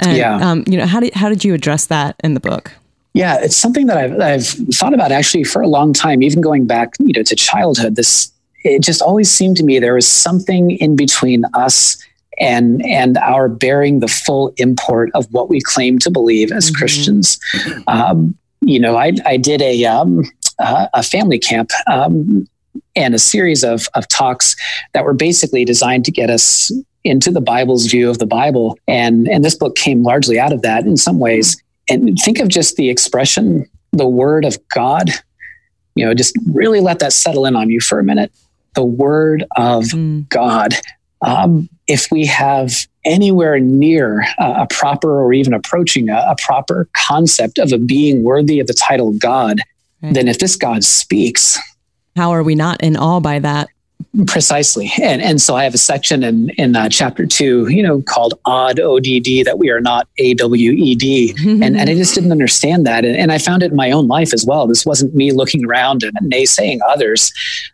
And, 0.00 0.16
yeah. 0.16 0.36
Um, 0.36 0.64
you 0.66 0.76
know, 0.76 0.86
how 0.86 1.00
did, 1.00 1.14
how 1.14 1.28
did 1.28 1.44
you 1.44 1.54
address 1.54 1.86
that 1.86 2.16
in 2.22 2.34
the 2.34 2.40
book? 2.40 2.72
Yeah, 3.14 3.38
it's 3.40 3.56
something 3.56 3.86
that 3.86 3.96
I've, 3.96 4.20
I've 4.20 4.46
thought 4.74 4.92
about 4.92 5.12
actually 5.12 5.44
for 5.44 5.62
a 5.62 5.68
long 5.68 5.92
time, 5.92 6.22
even 6.22 6.40
going 6.40 6.66
back, 6.66 6.94
you 6.98 7.12
know, 7.12 7.22
to 7.22 7.36
childhood. 7.36 7.94
This, 7.94 8.30
it 8.64 8.82
just 8.82 9.00
always 9.00 9.30
seemed 9.30 9.56
to 9.58 9.62
me 9.62 9.78
there 9.78 9.94
was 9.94 10.08
something 10.08 10.72
in 10.72 10.96
between 10.96 11.44
us 11.54 11.96
and 12.40 12.84
and 12.84 13.16
our 13.18 13.48
bearing 13.48 14.00
the 14.00 14.08
full 14.08 14.52
import 14.56 15.10
of 15.14 15.32
what 15.32 15.48
we 15.48 15.60
claim 15.60 16.00
to 16.00 16.10
believe 16.10 16.50
as 16.50 16.66
mm-hmm. 16.66 16.74
Christians. 16.74 17.38
Um, 17.86 18.36
you 18.60 18.80
know, 18.80 18.96
I 18.96 19.12
I 19.24 19.36
did 19.36 19.62
a 19.62 19.84
um, 19.84 20.24
uh, 20.58 20.88
a 20.92 21.02
family 21.04 21.38
camp 21.38 21.70
um, 21.86 22.48
and 22.96 23.14
a 23.14 23.18
series 23.18 23.64
of, 23.64 23.88
of 23.94 24.08
talks 24.08 24.56
that 24.92 25.04
were 25.04 25.14
basically 25.14 25.64
designed 25.64 26.04
to 26.04 26.10
get 26.10 26.30
us 26.30 26.70
into 27.04 27.30
the 27.30 27.40
Bible's 27.40 27.86
view 27.86 28.08
of 28.08 28.18
the 28.18 28.26
Bible. 28.26 28.78
And, 28.88 29.28
and 29.28 29.44
this 29.44 29.54
book 29.54 29.76
came 29.76 30.02
largely 30.02 30.38
out 30.38 30.52
of 30.52 30.62
that 30.62 30.84
in 30.84 30.96
some 30.96 31.18
ways. 31.18 31.62
And 31.88 32.16
think 32.18 32.38
of 32.38 32.48
just 32.48 32.76
the 32.76 32.88
expression, 32.88 33.68
the 33.92 34.08
word 34.08 34.44
of 34.44 34.58
God. 34.68 35.10
You 35.94 36.06
know, 36.06 36.14
just 36.14 36.36
really 36.50 36.80
let 36.80 36.98
that 37.00 37.12
settle 37.12 37.46
in 37.46 37.54
on 37.54 37.70
you 37.70 37.80
for 37.80 37.98
a 37.98 38.04
minute. 38.04 38.32
The 38.74 38.84
word 38.84 39.44
of 39.56 39.84
mm. 39.84 40.28
God. 40.28 40.74
Um, 41.22 41.68
if 41.86 42.10
we 42.10 42.26
have 42.26 42.86
anywhere 43.04 43.60
near 43.60 44.22
uh, 44.38 44.54
a 44.62 44.66
proper 44.74 45.22
or 45.22 45.32
even 45.32 45.52
approaching 45.52 46.08
a, 46.08 46.16
a, 46.16 46.36
proper 46.42 46.88
concept 46.94 47.58
of 47.58 47.72
a 47.72 47.78
being 47.78 48.22
worthy 48.22 48.60
of 48.60 48.66
the 48.66 48.74
title 48.74 49.12
God, 49.12 49.60
right. 50.02 50.14
then 50.14 50.28
if 50.28 50.38
this 50.38 50.56
God 50.56 50.84
speaks, 50.84 51.58
how 52.16 52.30
are 52.30 52.42
we 52.42 52.54
not 52.54 52.82
in 52.82 52.96
awe 52.96 53.20
by 53.20 53.38
that? 53.40 53.68
Precisely. 54.26 54.92
And 55.02 55.20
and 55.22 55.40
so 55.40 55.56
I 55.56 55.64
have 55.64 55.74
a 55.74 55.78
section 55.78 56.22
in 56.22 56.50
in 56.50 56.76
uh, 56.76 56.88
chapter 56.88 57.26
2, 57.26 57.68
you 57.68 57.82
know, 57.82 58.00
called 58.02 58.34
odd 58.44 58.78
ODD 58.78 59.44
that 59.44 59.56
we 59.58 59.70
are 59.70 59.80
not 59.80 60.06
AWED. 60.18 61.34
and 61.62 61.76
and 61.76 61.90
I 61.90 61.94
just 61.94 62.14
didn't 62.14 62.30
understand 62.30 62.86
that 62.86 63.04
and, 63.04 63.16
and 63.16 63.32
I 63.32 63.38
found 63.38 63.62
it 63.62 63.70
in 63.72 63.76
my 63.76 63.90
own 63.90 64.06
life 64.06 64.32
as 64.32 64.44
well. 64.46 64.66
This 64.66 64.86
wasn't 64.86 65.14
me 65.14 65.32
looking 65.32 65.64
around 65.64 66.04
and 66.04 66.14
naysaying 66.30 66.78
others. 66.88 67.32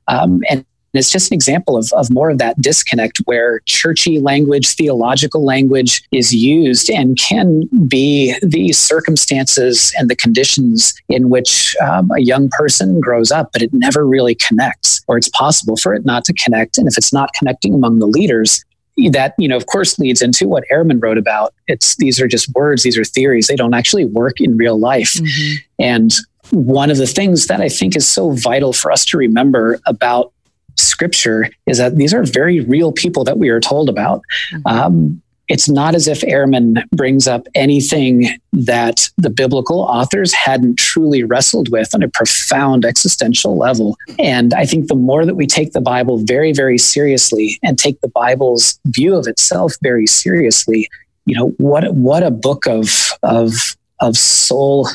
Um, 0.09 0.42
and 0.48 0.64
And 0.92 0.98
it's 0.98 1.11
just 1.11 1.31
an 1.31 1.35
example 1.35 1.76
of, 1.76 1.90
of 1.92 2.11
more 2.11 2.31
of 2.31 2.38
that 2.38 2.61
disconnect 2.61 3.18
where 3.24 3.61
churchy 3.61 4.18
language, 4.18 4.74
theological 4.74 5.44
language 5.44 6.03
is 6.11 6.35
used 6.35 6.90
and 6.90 7.16
can 7.16 7.68
be 7.87 8.35
the 8.42 8.72
circumstances 8.72 9.94
and 9.98 10.11
the 10.11 10.16
conditions 10.16 10.94
in 11.09 11.31
which 11.31 11.76
um, 11.81 12.11
a 12.11 12.20
young 12.20 12.48
person 12.48 13.00
grows 13.00 13.31
up, 13.31 13.53
but 13.53 13.62
it 13.62 13.72
never 13.72 14.07
really 14.07 14.35
connects, 14.35 15.00
or 15.07 15.16
it's 15.16 15.29
possible 15.29 15.76
for 15.76 15.94
it 15.94 16.05
not 16.05 16.24
to 16.24 16.33
connect. 16.33 16.76
And 16.76 16.88
if 16.88 16.98
it's 16.98 17.12
not 17.12 17.33
connecting 17.35 17.72
among 17.74 18.00
the 18.00 18.07
leaders, 18.07 18.64
that 19.12 19.35
you 19.38 19.48
know 19.48 19.57
of 19.57 19.64
course 19.64 19.98
leads 19.98 20.20
into 20.20 20.46
what 20.46 20.64
Ehrman 20.70 21.03
wrote 21.03 21.16
about 21.16 21.55
it's 21.68 21.96
these 21.96 22.20
are 22.20 22.29
just 22.29 22.53
words 22.55 22.83
these 22.83 22.98
are 22.98 23.05
theories 23.05 23.46
they 23.46 23.57
don't 23.57 23.72
actually 23.72 24.05
work 24.05 24.40
in 24.40 24.59
real 24.59 24.79
life 24.79 25.14
mm-hmm. 25.14 25.55
and 25.79 26.12
one 26.50 26.90
of 26.90 26.96
the 26.98 27.07
things 27.07 27.46
that 27.46 27.61
I 27.61 27.68
think 27.68 27.96
is 27.96 28.07
so 28.07 28.33
vital 28.33 28.72
for 28.72 28.90
us 28.90 29.05
to 29.07 29.16
remember 29.16 29.81
about 29.87 30.33
scripture 30.81 31.51
is 31.66 31.79
that 31.79 31.97
these 31.97 32.14
are 32.14 32.25
very 32.25 32.61
real 32.61 32.93
people 32.93 33.25
that 33.25 33.38
we 33.38 33.49
are 33.49 33.61
told 33.61 33.88
about. 33.88 34.23
Mm-hmm. 34.53 34.66
Um, 34.66 35.23
it's 35.51 35.69
not 35.69 35.97
as 35.97 36.07
if 36.07 36.21
Ehrman 36.21 36.88
brings 36.90 37.27
up 37.27 37.49
anything 37.57 38.29
that 38.53 39.09
the 39.16 39.31
biblical 39.31 39.81
authors 39.81 40.33
hadn't 40.33 40.79
truly 40.79 41.25
wrestled 41.25 41.71
with 41.73 41.93
on 41.93 42.05
a 42.05 42.09
profound 42.09 42.85
existential 42.85 43.57
level. 43.57 43.97
And 44.21 44.55
I 44.55 44.64
think 44.64 44.87
the 44.87 44.95
more 44.95 45.27
that 45.27 45.35
we 45.35 45.49
take 45.49 45.73
the 45.73 45.81
Bible 45.81 46.19
very, 46.19 46.53
very 46.53 46.79
seriously 46.79 47.59
and 47.64 47.77
take 47.77 48.01
the 48.01 48.09
Bible's 48.09 48.79
view 48.87 49.16
of 49.16 49.27
itself 49.27 49.75
very 49.83 50.07
seriously, 50.07 50.88
you 51.27 51.37
know, 51.37 51.49
what 51.59 51.95
what 51.95 52.23
a 52.23 52.31
book 52.31 52.69
of 52.69 53.11
of 53.25 53.53
of 54.01 54.16
soul 54.16 54.88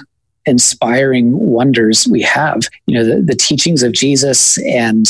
inspiring 0.46 1.38
wonders 1.38 2.08
we 2.08 2.22
have. 2.22 2.62
You 2.86 2.98
know, 2.98 3.04
the, 3.04 3.22
the 3.22 3.36
teachings 3.36 3.84
of 3.84 3.92
Jesus 3.92 4.58
and 4.64 5.06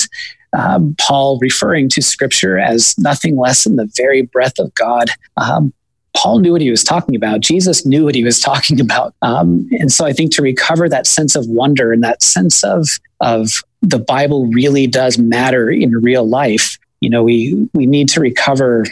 um, 0.55 0.95
Paul 0.99 1.37
referring 1.39 1.89
to 1.89 2.01
scripture 2.01 2.57
as 2.57 2.97
nothing 2.97 3.37
less 3.37 3.63
than 3.63 3.75
the 3.75 3.91
very 3.97 4.21
breath 4.21 4.57
of 4.59 4.73
God. 4.73 5.09
Um, 5.37 5.73
Paul 6.15 6.39
knew 6.39 6.53
what 6.53 6.61
he 6.61 6.71
was 6.71 6.83
talking 6.83 7.15
about. 7.15 7.41
Jesus 7.41 7.85
knew 7.85 8.05
what 8.05 8.15
he 8.15 8.23
was 8.23 8.39
talking 8.41 8.79
about. 8.79 9.13
Um, 9.21 9.67
and 9.79 9.91
so 9.91 10.05
I 10.05 10.13
think 10.13 10.33
to 10.35 10.41
recover 10.41 10.87
that 10.89 11.07
sense 11.07 11.35
of 11.35 11.47
wonder 11.47 11.91
and 11.91 12.03
that 12.03 12.23
sense 12.23 12.63
of, 12.63 12.87
of 13.19 13.49
the 13.81 13.99
Bible 13.99 14.47
really 14.47 14.87
does 14.87 15.17
matter 15.17 15.69
in 15.69 15.91
real 15.91 16.27
life, 16.27 16.77
you 17.01 17.09
know, 17.09 17.23
we, 17.23 17.69
we 17.73 17.85
need 17.85 18.07
to 18.09 18.21
recover 18.21 18.85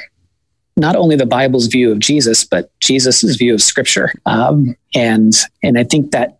not 0.75 0.95
only 0.95 1.15
the 1.15 1.25
Bible's 1.25 1.67
view 1.67 1.91
of 1.91 1.99
Jesus, 1.99 2.43
but 2.43 2.71
Jesus's 2.79 3.37
view 3.37 3.53
of 3.53 3.61
Scripture. 3.61 4.11
Um, 4.25 4.75
and 4.95 5.33
and 5.61 5.77
I 5.77 5.83
think 5.83 6.11
that 6.11 6.37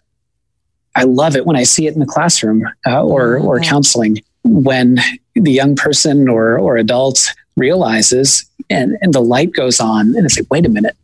I 0.95 1.03
love 1.03 1.35
it 1.35 1.45
when 1.45 1.55
I 1.55 1.63
see 1.63 1.87
it 1.87 1.93
in 1.93 1.99
the 1.99 2.05
classroom 2.07 2.67
uh, 2.85 3.03
or 3.03 3.37
or 3.37 3.59
counseling 3.59 4.17
when 4.43 4.99
the 5.35 5.51
young 5.51 5.75
person 5.75 6.29
or 6.29 6.57
or 6.57 6.77
adult 6.77 7.33
realizes 7.55 8.45
and 8.69 8.97
and 9.01 9.13
the 9.13 9.21
light 9.21 9.53
goes 9.53 9.79
on 9.79 10.15
and 10.15 10.25
it's 10.25 10.37
like 10.37 10.49
wait 10.49 10.65
a 10.65 10.69
minute. 10.69 10.95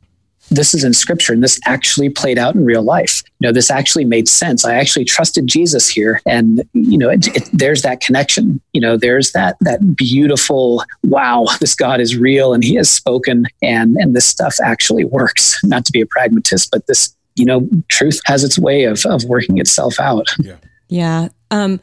This 0.51 0.73
is 0.73 0.83
in 0.83 0.93
scripture 0.93 1.31
and 1.31 1.43
this 1.43 1.59
actually 1.65 2.09
played 2.09 2.39
out 2.39 2.55
in 2.55 2.65
real 2.65 2.81
life. 2.81 3.21
You 3.39 3.47
know 3.47 3.51
this 3.53 3.69
actually 3.69 4.05
made 4.05 4.27
sense. 4.27 4.65
I 4.65 4.75
actually 4.75 5.05
trusted 5.05 5.45
jesus 5.45 5.87
here. 5.87 6.21
And 6.25 6.63
you 6.73 6.97
know 6.97 7.09
it, 7.09 7.27
it, 7.35 7.49
there's 7.53 7.83
that 7.83 8.01
connection. 8.01 8.59
You 8.73 8.81
know 8.81 8.97
there's 8.97 9.31
that 9.33 9.57
that 9.61 9.95
beautiful 9.95 10.83
wow 11.03 11.45
this 11.59 11.75
god 11.75 11.99
is 12.01 12.17
real 12.17 12.53
and 12.53 12.63
he 12.63 12.75
has 12.75 12.89
spoken 12.89 13.45
and 13.61 13.95
and 13.97 14.15
this 14.15 14.25
stuff 14.25 14.55
actually 14.63 15.05
works. 15.05 15.59
Not 15.63 15.85
to 15.85 15.91
be 15.91 16.01
a 16.01 16.05
pragmatist 16.05 16.71
but 16.71 16.87
this 16.87 17.15
you 17.35 17.45
know 17.45 17.67
truth 17.89 18.19
has 18.25 18.43
its 18.43 18.57
way 18.57 18.83
of 18.83 19.05
of 19.05 19.23
working 19.25 19.59
itself 19.59 19.99
out. 19.99 20.27
Yeah. 20.39 20.57
Yeah. 20.87 21.27
Um 21.51 21.79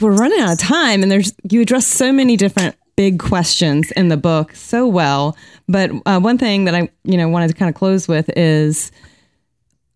we're 0.00 0.12
running 0.12 0.40
out 0.40 0.52
of 0.52 0.58
time 0.58 1.02
and 1.02 1.10
there's 1.10 1.32
you 1.50 1.60
address 1.60 1.86
so 1.86 2.12
many 2.12 2.36
different 2.36 2.76
big 2.96 3.18
questions 3.18 3.92
in 3.92 4.08
the 4.08 4.16
book 4.16 4.54
so 4.54 4.86
well. 4.86 5.36
But 5.68 5.90
uh, 6.06 6.18
one 6.18 6.38
thing 6.38 6.64
that 6.64 6.74
I, 6.74 6.88
you 7.04 7.16
know, 7.16 7.28
wanted 7.28 7.48
to 7.48 7.54
kind 7.54 7.68
of 7.68 7.74
close 7.74 8.08
with 8.08 8.30
is 8.36 8.90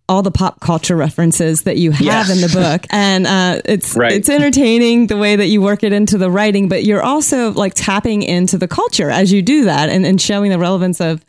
all 0.08 0.22
the 0.22 0.30
pop 0.30 0.60
culture 0.60 0.96
references 0.96 1.62
that 1.62 1.76
you 1.76 1.92
have 1.92 2.02
yeah. 2.02 2.32
in 2.32 2.40
the 2.40 2.48
book, 2.52 2.84
and 2.90 3.26
uh, 3.26 3.62
it's 3.64 3.96
right. 3.96 4.12
it's 4.12 4.28
entertaining 4.28 5.06
the 5.06 5.16
way 5.16 5.36
that 5.36 5.46
you 5.46 5.62
work 5.62 5.82
it 5.82 5.92
into 5.92 6.18
the 6.18 6.30
writing. 6.30 6.68
But 6.68 6.84
you're 6.84 7.02
also 7.02 7.52
like 7.52 7.74
tapping 7.74 8.22
into 8.22 8.58
the 8.58 8.68
culture 8.68 9.10
as 9.10 9.32
you 9.32 9.40
do 9.40 9.64
that, 9.64 9.88
and, 9.88 10.04
and 10.04 10.20
showing 10.20 10.50
the 10.50 10.58
relevance 10.58 11.00
of 11.00 11.24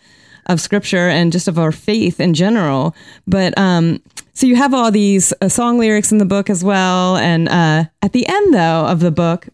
of 0.47 0.59
scripture 0.59 1.07
and 1.07 1.31
just 1.31 1.47
of 1.47 1.59
our 1.59 1.71
faith 1.71 2.19
in 2.19 2.33
general. 2.33 2.95
But 3.27 3.55
um, 3.57 4.01
so 4.33 4.47
you 4.47 4.55
have 4.55 4.73
all 4.73 4.91
these 4.91 5.33
uh, 5.41 5.49
song 5.49 5.77
lyrics 5.77 6.11
in 6.11 6.17
the 6.17 6.25
book 6.25 6.49
as 6.49 6.63
well, 6.63 7.17
and 7.17 7.49
uh, 7.49 7.85
at 8.01 8.13
the 8.13 8.27
end 8.27 8.53
though 8.53 8.85
of 8.85 8.99
the 8.99 9.11
book, 9.11 9.47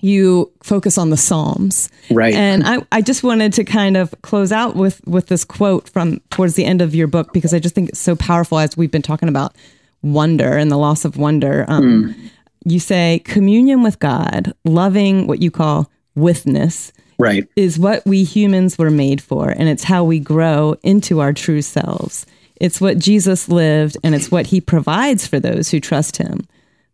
you 0.00 0.52
focus 0.62 0.98
on 0.98 1.10
the 1.10 1.16
Psalms. 1.16 1.88
Right. 2.10 2.34
And 2.34 2.66
I, 2.66 2.86
I 2.92 3.00
just 3.02 3.22
wanted 3.22 3.52
to 3.54 3.64
kind 3.64 3.96
of 3.96 4.14
close 4.22 4.52
out 4.52 4.76
with, 4.76 5.04
with 5.06 5.26
this 5.26 5.44
quote 5.44 5.88
from 5.88 6.20
towards 6.30 6.54
the 6.54 6.64
end 6.64 6.82
of 6.82 6.94
your 6.94 7.06
book 7.06 7.32
because 7.32 7.54
I 7.54 7.58
just 7.58 7.74
think 7.74 7.88
it's 7.88 7.98
so 7.98 8.14
powerful 8.14 8.58
as 8.58 8.76
we've 8.76 8.90
been 8.90 9.02
talking 9.02 9.28
about 9.28 9.56
wonder 10.02 10.56
and 10.56 10.70
the 10.70 10.76
loss 10.76 11.04
of 11.04 11.16
wonder. 11.16 11.64
Um, 11.68 12.14
mm. 12.14 12.30
You 12.64 12.80
say 12.80 13.20
communion 13.24 13.82
with 13.82 13.98
God, 13.98 14.52
loving 14.64 15.26
what 15.26 15.40
you 15.40 15.50
call 15.50 15.90
withness, 16.14 16.92
right, 17.18 17.46
is 17.54 17.78
what 17.78 18.04
we 18.04 18.24
humans 18.24 18.76
were 18.76 18.90
made 18.90 19.20
for, 19.20 19.50
and 19.50 19.68
it's 19.68 19.84
how 19.84 20.02
we 20.02 20.18
grow 20.18 20.74
into 20.82 21.20
our 21.20 21.32
true 21.32 21.62
selves. 21.62 22.26
It's 22.60 22.80
what 22.80 22.98
Jesus 22.98 23.48
lived, 23.48 23.96
and 24.02 24.14
it's 24.14 24.30
what 24.30 24.46
he 24.46 24.60
provides 24.60 25.26
for 25.26 25.38
those 25.38 25.70
who 25.70 25.80
trust 25.80 26.16
him. 26.16 26.46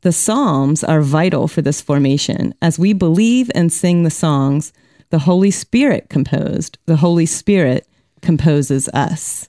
The 0.02 0.12
Psalms 0.12 0.82
are 0.82 1.00
vital 1.00 1.46
for 1.46 1.62
this 1.62 1.80
formation. 1.80 2.54
As 2.60 2.78
we 2.78 2.92
believe 2.92 3.50
and 3.54 3.72
sing 3.72 4.02
the 4.02 4.10
songs 4.10 4.72
the 5.10 5.20
Holy 5.20 5.50
Spirit 5.50 6.08
composed, 6.08 6.78
the 6.86 6.96
Holy 6.96 7.26
Spirit 7.26 7.86
composes 8.22 8.88
us. 8.88 9.48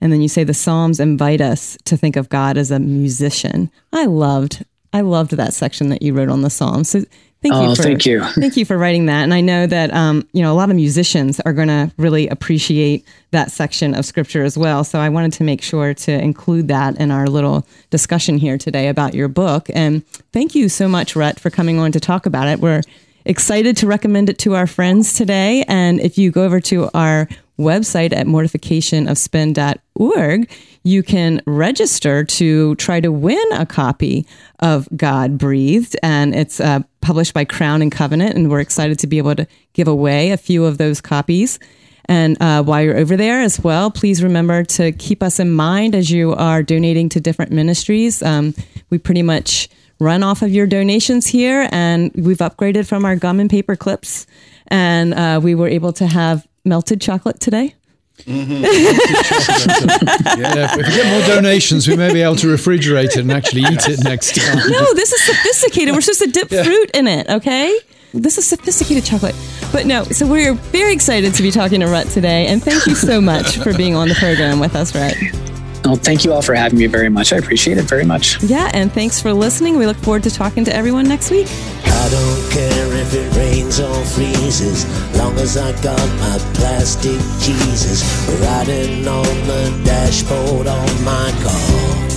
And 0.00 0.12
then 0.12 0.22
you 0.22 0.28
say 0.28 0.44
the 0.44 0.54
Psalms 0.54 1.00
invite 1.00 1.40
us 1.40 1.76
to 1.84 1.96
think 1.96 2.16
of 2.16 2.28
God 2.28 2.56
as 2.56 2.70
a 2.70 2.78
musician. 2.78 3.70
I 3.92 4.06
loved 4.06 4.64
I 4.92 5.00
loved 5.00 5.32
that 5.32 5.54
section 5.54 5.88
that 5.88 6.02
you 6.02 6.12
wrote 6.12 6.28
on 6.28 6.42
the 6.42 6.50
Psalms. 6.50 6.90
So 6.90 7.04
Thank 7.42 7.54
oh, 7.54 7.70
you. 7.70 7.74
For, 7.74 7.82
thank 7.82 8.06
you. 8.06 8.22
Thank 8.34 8.56
you 8.56 8.64
for 8.64 8.78
writing 8.78 9.06
that. 9.06 9.24
And 9.24 9.34
I 9.34 9.40
know 9.40 9.66
that 9.66 9.92
um, 9.92 10.26
you 10.32 10.42
know 10.42 10.52
a 10.52 10.54
lot 10.54 10.70
of 10.70 10.76
musicians 10.76 11.40
are 11.40 11.52
going 11.52 11.68
to 11.68 11.90
really 11.96 12.28
appreciate 12.28 13.04
that 13.32 13.50
section 13.50 13.94
of 13.94 14.04
scripture 14.04 14.44
as 14.44 14.56
well. 14.56 14.84
So 14.84 15.00
I 15.00 15.08
wanted 15.08 15.32
to 15.34 15.44
make 15.44 15.60
sure 15.60 15.92
to 15.92 16.12
include 16.12 16.68
that 16.68 17.00
in 17.00 17.10
our 17.10 17.26
little 17.26 17.66
discussion 17.90 18.38
here 18.38 18.58
today 18.58 18.86
about 18.86 19.12
your 19.12 19.26
book. 19.26 19.68
And 19.74 20.06
thank 20.32 20.54
you 20.54 20.68
so 20.68 20.86
much, 20.86 21.16
Rhett, 21.16 21.40
for 21.40 21.50
coming 21.50 21.80
on 21.80 21.90
to 21.92 22.00
talk 22.00 22.26
about 22.26 22.46
it. 22.46 22.60
We're 22.60 22.82
excited 23.24 23.76
to 23.78 23.86
recommend 23.86 24.28
it 24.28 24.38
to 24.38 24.54
our 24.54 24.66
friends 24.66 25.12
today. 25.14 25.64
And 25.66 26.00
if 26.00 26.18
you 26.18 26.30
go 26.30 26.44
over 26.44 26.60
to 26.60 26.90
our 26.94 27.28
website 27.58 28.12
at 28.12 28.26
mortificationofspin.org, 28.26 30.50
you 30.84 31.02
can 31.02 31.40
register 31.46 32.24
to 32.24 32.74
try 32.76 33.00
to 33.00 33.12
win 33.12 33.44
a 33.52 33.66
copy 33.66 34.26
of 34.60 34.88
God 34.96 35.38
Breathed. 35.38 35.96
And 36.02 36.34
it's 36.34 36.60
uh, 36.60 36.80
published 37.00 37.34
by 37.34 37.44
Crown 37.44 37.82
and 37.82 37.92
Covenant. 37.92 38.34
And 38.34 38.50
we're 38.50 38.60
excited 38.60 38.98
to 39.00 39.06
be 39.06 39.18
able 39.18 39.34
to 39.36 39.46
give 39.74 39.88
away 39.88 40.30
a 40.30 40.36
few 40.36 40.64
of 40.64 40.78
those 40.78 41.00
copies. 41.00 41.58
And 42.06 42.40
uh, 42.42 42.64
while 42.64 42.82
you're 42.82 42.96
over 42.96 43.16
there 43.16 43.42
as 43.42 43.60
well, 43.60 43.90
please 43.90 44.22
remember 44.22 44.64
to 44.64 44.92
keep 44.92 45.22
us 45.22 45.38
in 45.38 45.52
mind 45.52 45.94
as 45.94 46.10
you 46.10 46.34
are 46.34 46.62
donating 46.62 47.08
to 47.10 47.20
different 47.20 47.52
ministries. 47.52 48.22
Um, 48.22 48.54
we 48.90 48.98
pretty 48.98 49.22
much 49.22 49.68
run 50.00 50.24
off 50.24 50.42
of 50.42 50.52
your 50.52 50.66
donations 50.66 51.28
here, 51.28 51.68
and 51.70 52.10
we've 52.16 52.38
upgraded 52.38 52.88
from 52.88 53.04
our 53.04 53.14
gum 53.14 53.38
and 53.38 53.48
paper 53.48 53.76
clips. 53.76 54.26
And 54.66 55.14
uh, 55.14 55.40
we 55.42 55.54
were 55.54 55.68
able 55.68 55.92
to 55.94 56.06
have 56.06 56.46
melted 56.64 57.00
chocolate 57.00 57.40
today. 57.40 57.74
Mm-hmm. 58.20 58.62
yeah, 60.40 60.68
if 60.70 60.76
we 60.76 60.82
get 60.82 61.06
more 61.10 61.26
donations, 61.34 61.88
we 61.88 61.96
may 61.96 62.12
be 62.12 62.22
able 62.22 62.36
to 62.36 62.46
refrigerate 62.46 63.16
it 63.16 63.18
and 63.18 63.32
actually 63.32 63.62
eat 63.62 63.88
it 63.88 64.04
next 64.04 64.36
time. 64.36 64.58
No, 64.70 64.94
this 64.94 65.12
is 65.12 65.22
sophisticated. 65.22 65.94
We're 65.94 66.02
supposed 66.02 66.22
to 66.22 66.30
dip 66.30 66.50
yeah. 66.50 66.62
fruit 66.62 66.90
in 66.94 67.08
it, 67.08 67.28
okay? 67.28 67.76
This 68.14 68.38
is 68.38 68.46
sophisticated 68.46 69.04
chocolate. 69.04 69.34
But 69.72 69.86
no, 69.86 70.04
so 70.04 70.26
we're 70.26 70.54
very 70.54 70.92
excited 70.92 71.34
to 71.34 71.42
be 71.42 71.50
talking 71.50 71.80
to 71.80 71.86
Rut 71.86 72.06
today. 72.08 72.46
And 72.46 72.62
thank 72.62 72.86
you 72.86 72.94
so 72.94 73.20
much 73.20 73.56
for 73.56 73.74
being 73.74 73.96
on 73.96 74.08
the 74.08 74.14
program 74.14 74.60
with 74.60 74.76
us, 74.76 74.94
Rhett. 74.94 75.51
Well, 75.84 75.96
thank 75.96 76.24
you 76.24 76.32
all 76.32 76.42
for 76.42 76.54
having 76.54 76.78
me 76.78 76.86
very 76.86 77.08
much. 77.08 77.32
I 77.32 77.36
appreciate 77.36 77.76
it 77.78 77.84
very 77.84 78.04
much. 78.04 78.42
Yeah, 78.42 78.70
and 78.72 78.92
thanks 78.92 79.20
for 79.20 79.32
listening. 79.32 79.76
We 79.76 79.86
look 79.86 79.96
forward 79.96 80.22
to 80.24 80.30
talking 80.30 80.64
to 80.64 80.74
everyone 80.74 81.08
next 81.08 81.30
week. 81.30 81.48
I 81.84 82.08
don't 82.08 82.50
care 82.50 82.92
if 82.94 83.14
it 83.14 83.36
rains 83.36 83.80
or 83.80 83.94
freezes, 84.04 84.86
long 85.18 85.34
as 85.38 85.56
I 85.56 85.72
got 85.82 86.08
my 86.18 86.38
plastic 86.54 87.20
Jesus 87.40 88.02
riding 88.40 89.06
on 89.08 89.24
the 89.46 89.82
dashboard 89.84 90.66
on 90.66 91.04
my 91.04 91.30
car. 91.42 92.08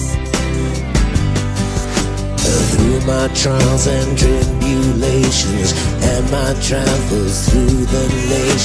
Through 2.72 3.02
my 3.08 3.28
trials 3.34 3.88
and 3.88 4.18
tribulations 4.18 5.74
and 6.04 6.32
my 6.32 6.54
travels 6.62 7.50
through 7.50 7.86
the 7.86 8.08
nations. 8.30 8.65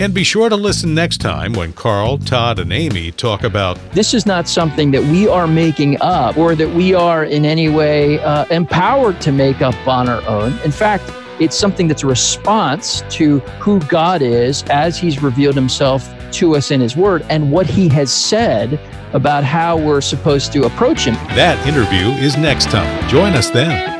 And 0.00 0.14
be 0.14 0.24
sure 0.24 0.48
to 0.48 0.56
listen 0.56 0.94
next 0.94 1.18
time 1.18 1.52
when 1.52 1.74
Carl, 1.74 2.16
Todd, 2.16 2.58
and 2.58 2.72
Aimee 2.72 3.10
talk 3.10 3.44
about 3.44 3.78
This 3.92 4.14
is 4.14 4.24
not 4.24 4.48
something 4.48 4.92
that 4.92 5.02
we 5.02 5.28
are 5.28 5.46
making 5.46 6.00
up 6.00 6.38
or 6.38 6.54
that 6.54 6.70
we 6.70 6.94
are 6.94 7.24
in 7.24 7.44
any 7.44 7.68
way 7.68 8.18
uh, 8.20 8.46
empowered 8.46 9.20
to 9.20 9.30
make 9.30 9.60
up 9.60 9.74
on 9.86 10.08
our 10.08 10.26
own. 10.26 10.58
In 10.60 10.72
fact, 10.72 11.04
it's 11.38 11.54
something 11.54 11.86
that's 11.86 12.02
a 12.02 12.06
response 12.06 13.02
to 13.10 13.40
who 13.60 13.78
God 13.80 14.22
is 14.22 14.62
as 14.70 14.96
He's 14.96 15.22
revealed 15.22 15.54
Himself 15.54 16.10
to 16.32 16.56
us 16.56 16.70
in 16.70 16.80
His 16.80 16.96
Word 16.96 17.26
and 17.28 17.52
what 17.52 17.66
He 17.66 17.86
has 17.90 18.10
said 18.10 18.80
about 19.12 19.44
how 19.44 19.76
we're 19.76 20.00
supposed 20.00 20.50
to 20.54 20.64
approach 20.64 21.04
Him. 21.04 21.14
that 21.36 21.58
interview 21.68 22.08
is 22.24 22.38
next 22.38 22.70
time. 22.70 23.06
Join 23.10 23.34
us 23.34 23.50
then. 23.50 23.99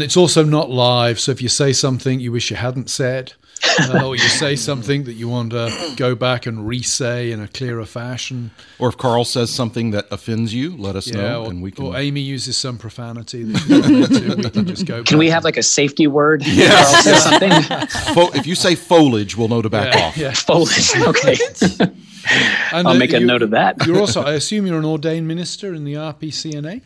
And 0.00 0.06
it's 0.06 0.16
also 0.16 0.42
not 0.42 0.70
live. 0.70 1.20
So 1.20 1.30
if 1.30 1.42
you 1.42 1.50
say 1.50 1.74
something 1.74 2.20
you 2.20 2.32
wish 2.32 2.50
you 2.50 2.56
hadn't 2.56 2.88
said, 2.88 3.34
uh, 3.78 4.02
or 4.06 4.16
you 4.16 4.22
say 4.22 4.56
something 4.70 5.04
that 5.04 5.12
you 5.12 5.28
want 5.28 5.50
to 5.50 5.92
go 5.94 6.14
back 6.14 6.46
and 6.46 6.66
re-say 6.66 7.30
in 7.30 7.38
a 7.38 7.46
clearer 7.46 7.84
fashion, 7.84 8.50
Or 8.78 8.88
if 8.88 8.96
Carl 8.96 9.26
says 9.26 9.50
something 9.52 9.90
that 9.90 10.06
offends 10.10 10.54
you, 10.54 10.74
let 10.74 10.96
us 10.96 11.06
yeah, 11.06 11.16
know, 11.20 11.44
or, 11.44 11.50
and 11.50 11.62
we 11.62 11.70
can. 11.70 11.84
or 11.84 11.98
Aimee 11.98 12.22
uses 12.22 12.56
some 12.56 12.78
profanity 12.78 13.42
that 13.42 13.58
she's 13.58 13.68
not 13.68 13.84
into, 13.90 14.36
we 14.36 14.50
can 14.50 14.66
just 14.66 14.86
go. 14.86 15.02
Can 15.02 15.18
we 15.18 15.26
back. 15.26 15.34
have 15.34 15.44
like 15.44 15.58
a 15.58 15.62
safety 15.62 16.06
word? 16.06 16.46
Yeah. 16.46 16.70
Carl 16.70 17.02
says 17.02 17.22
something. 17.24 17.50
Fo- 18.14 18.32
if 18.32 18.46
you 18.46 18.54
say 18.54 18.74
foliage, 18.76 19.36
we'll 19.36 19.48
know 19.48 19.60
to 19.60 19.68
back 19.68 19.94
Yeah, 19.94 20.06
off. 20.06 20.16
yeah. 20.16 20.32
Foliage. 20.32 20.96
Okay. 20.96 21.36
And, 22.72 22.86
I'll 22.86 22.94
uh, 22.94 22.98
make 22.98 23.12
a 23.14 23.18
you- 23.20 23.26
note 23.26 23.42
of 23.42 23.50
that. 23.50 23.84
You're 23.86 23.98
also, 23.98 24.22
I 24.22 24.32
assume, 24.34 24.66
you're 24.66 24.78
an 24.78 24.84
ordained 24.84 25.26
minister 25.28 25.74
in 25.74 25.84
the 25.84 25.94
RPCNA. 25.94 26.80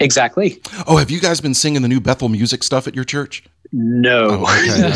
Exactly. 0.00 0.60
Oh, 0.86 0.96
have 0.98 1.10
you 1.10 1.20
guys 1.20 1.40
been 1.40 1.54
singing 1.54 1.82
the 1.82 1.88
new 1.88 2.00
Bethel 2.00 2.28
music 2.28 2.62
stuff 2.62 2.86
at 2.86 2.94
your 2.94 3.04
church? 3.04 3.42
No. 3.72 4.44
Okay. 4.46 4.92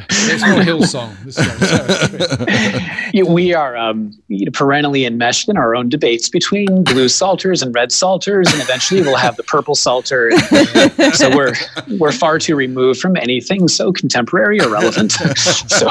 It's 0.00 0.42
not 0.42 0.64
Hillsong. 0.64 1.16
This 1.24 1.38
is- 1.38 3.14
Yeah, 3.14 3.22
we 3.24 3.54
are 3.54 3.76
um, 3.76 4.12
you 4.28 4.44
know, 4.44 4.50
perennially 4.52 5.04
enmeshed 5.06 5.48
in 5.48 5.56
our 5.56 5.74
own 5.74 5.88
debates 5.88 6.28
between 6.28 6.84
blue 6.84 7.08
psalters 7.08 7.62
and 7.62 7.74
red 7.74 7.90
psalters, 7.90 8.52
and 8.52 8.60
eventually 8.62 9.00
we'll 9.00 9.16
have 9.16 9.36
the 9.36 9.42
purple 9.42 9.74
psalter. 9.74 10.30
so 11.14 11.34
we're 11.34 11.54
we're 11.98 12.12
far 12.12 12.38
too 12.38 12.54
removed 12.54 13.00
from 13.00 13.16
anything 13.16 13.66
so 13.66 13.92
contemporary 13.92 14.60
or 14.60 14.68
relevant. 14.68 15.12
so 15.36 15.90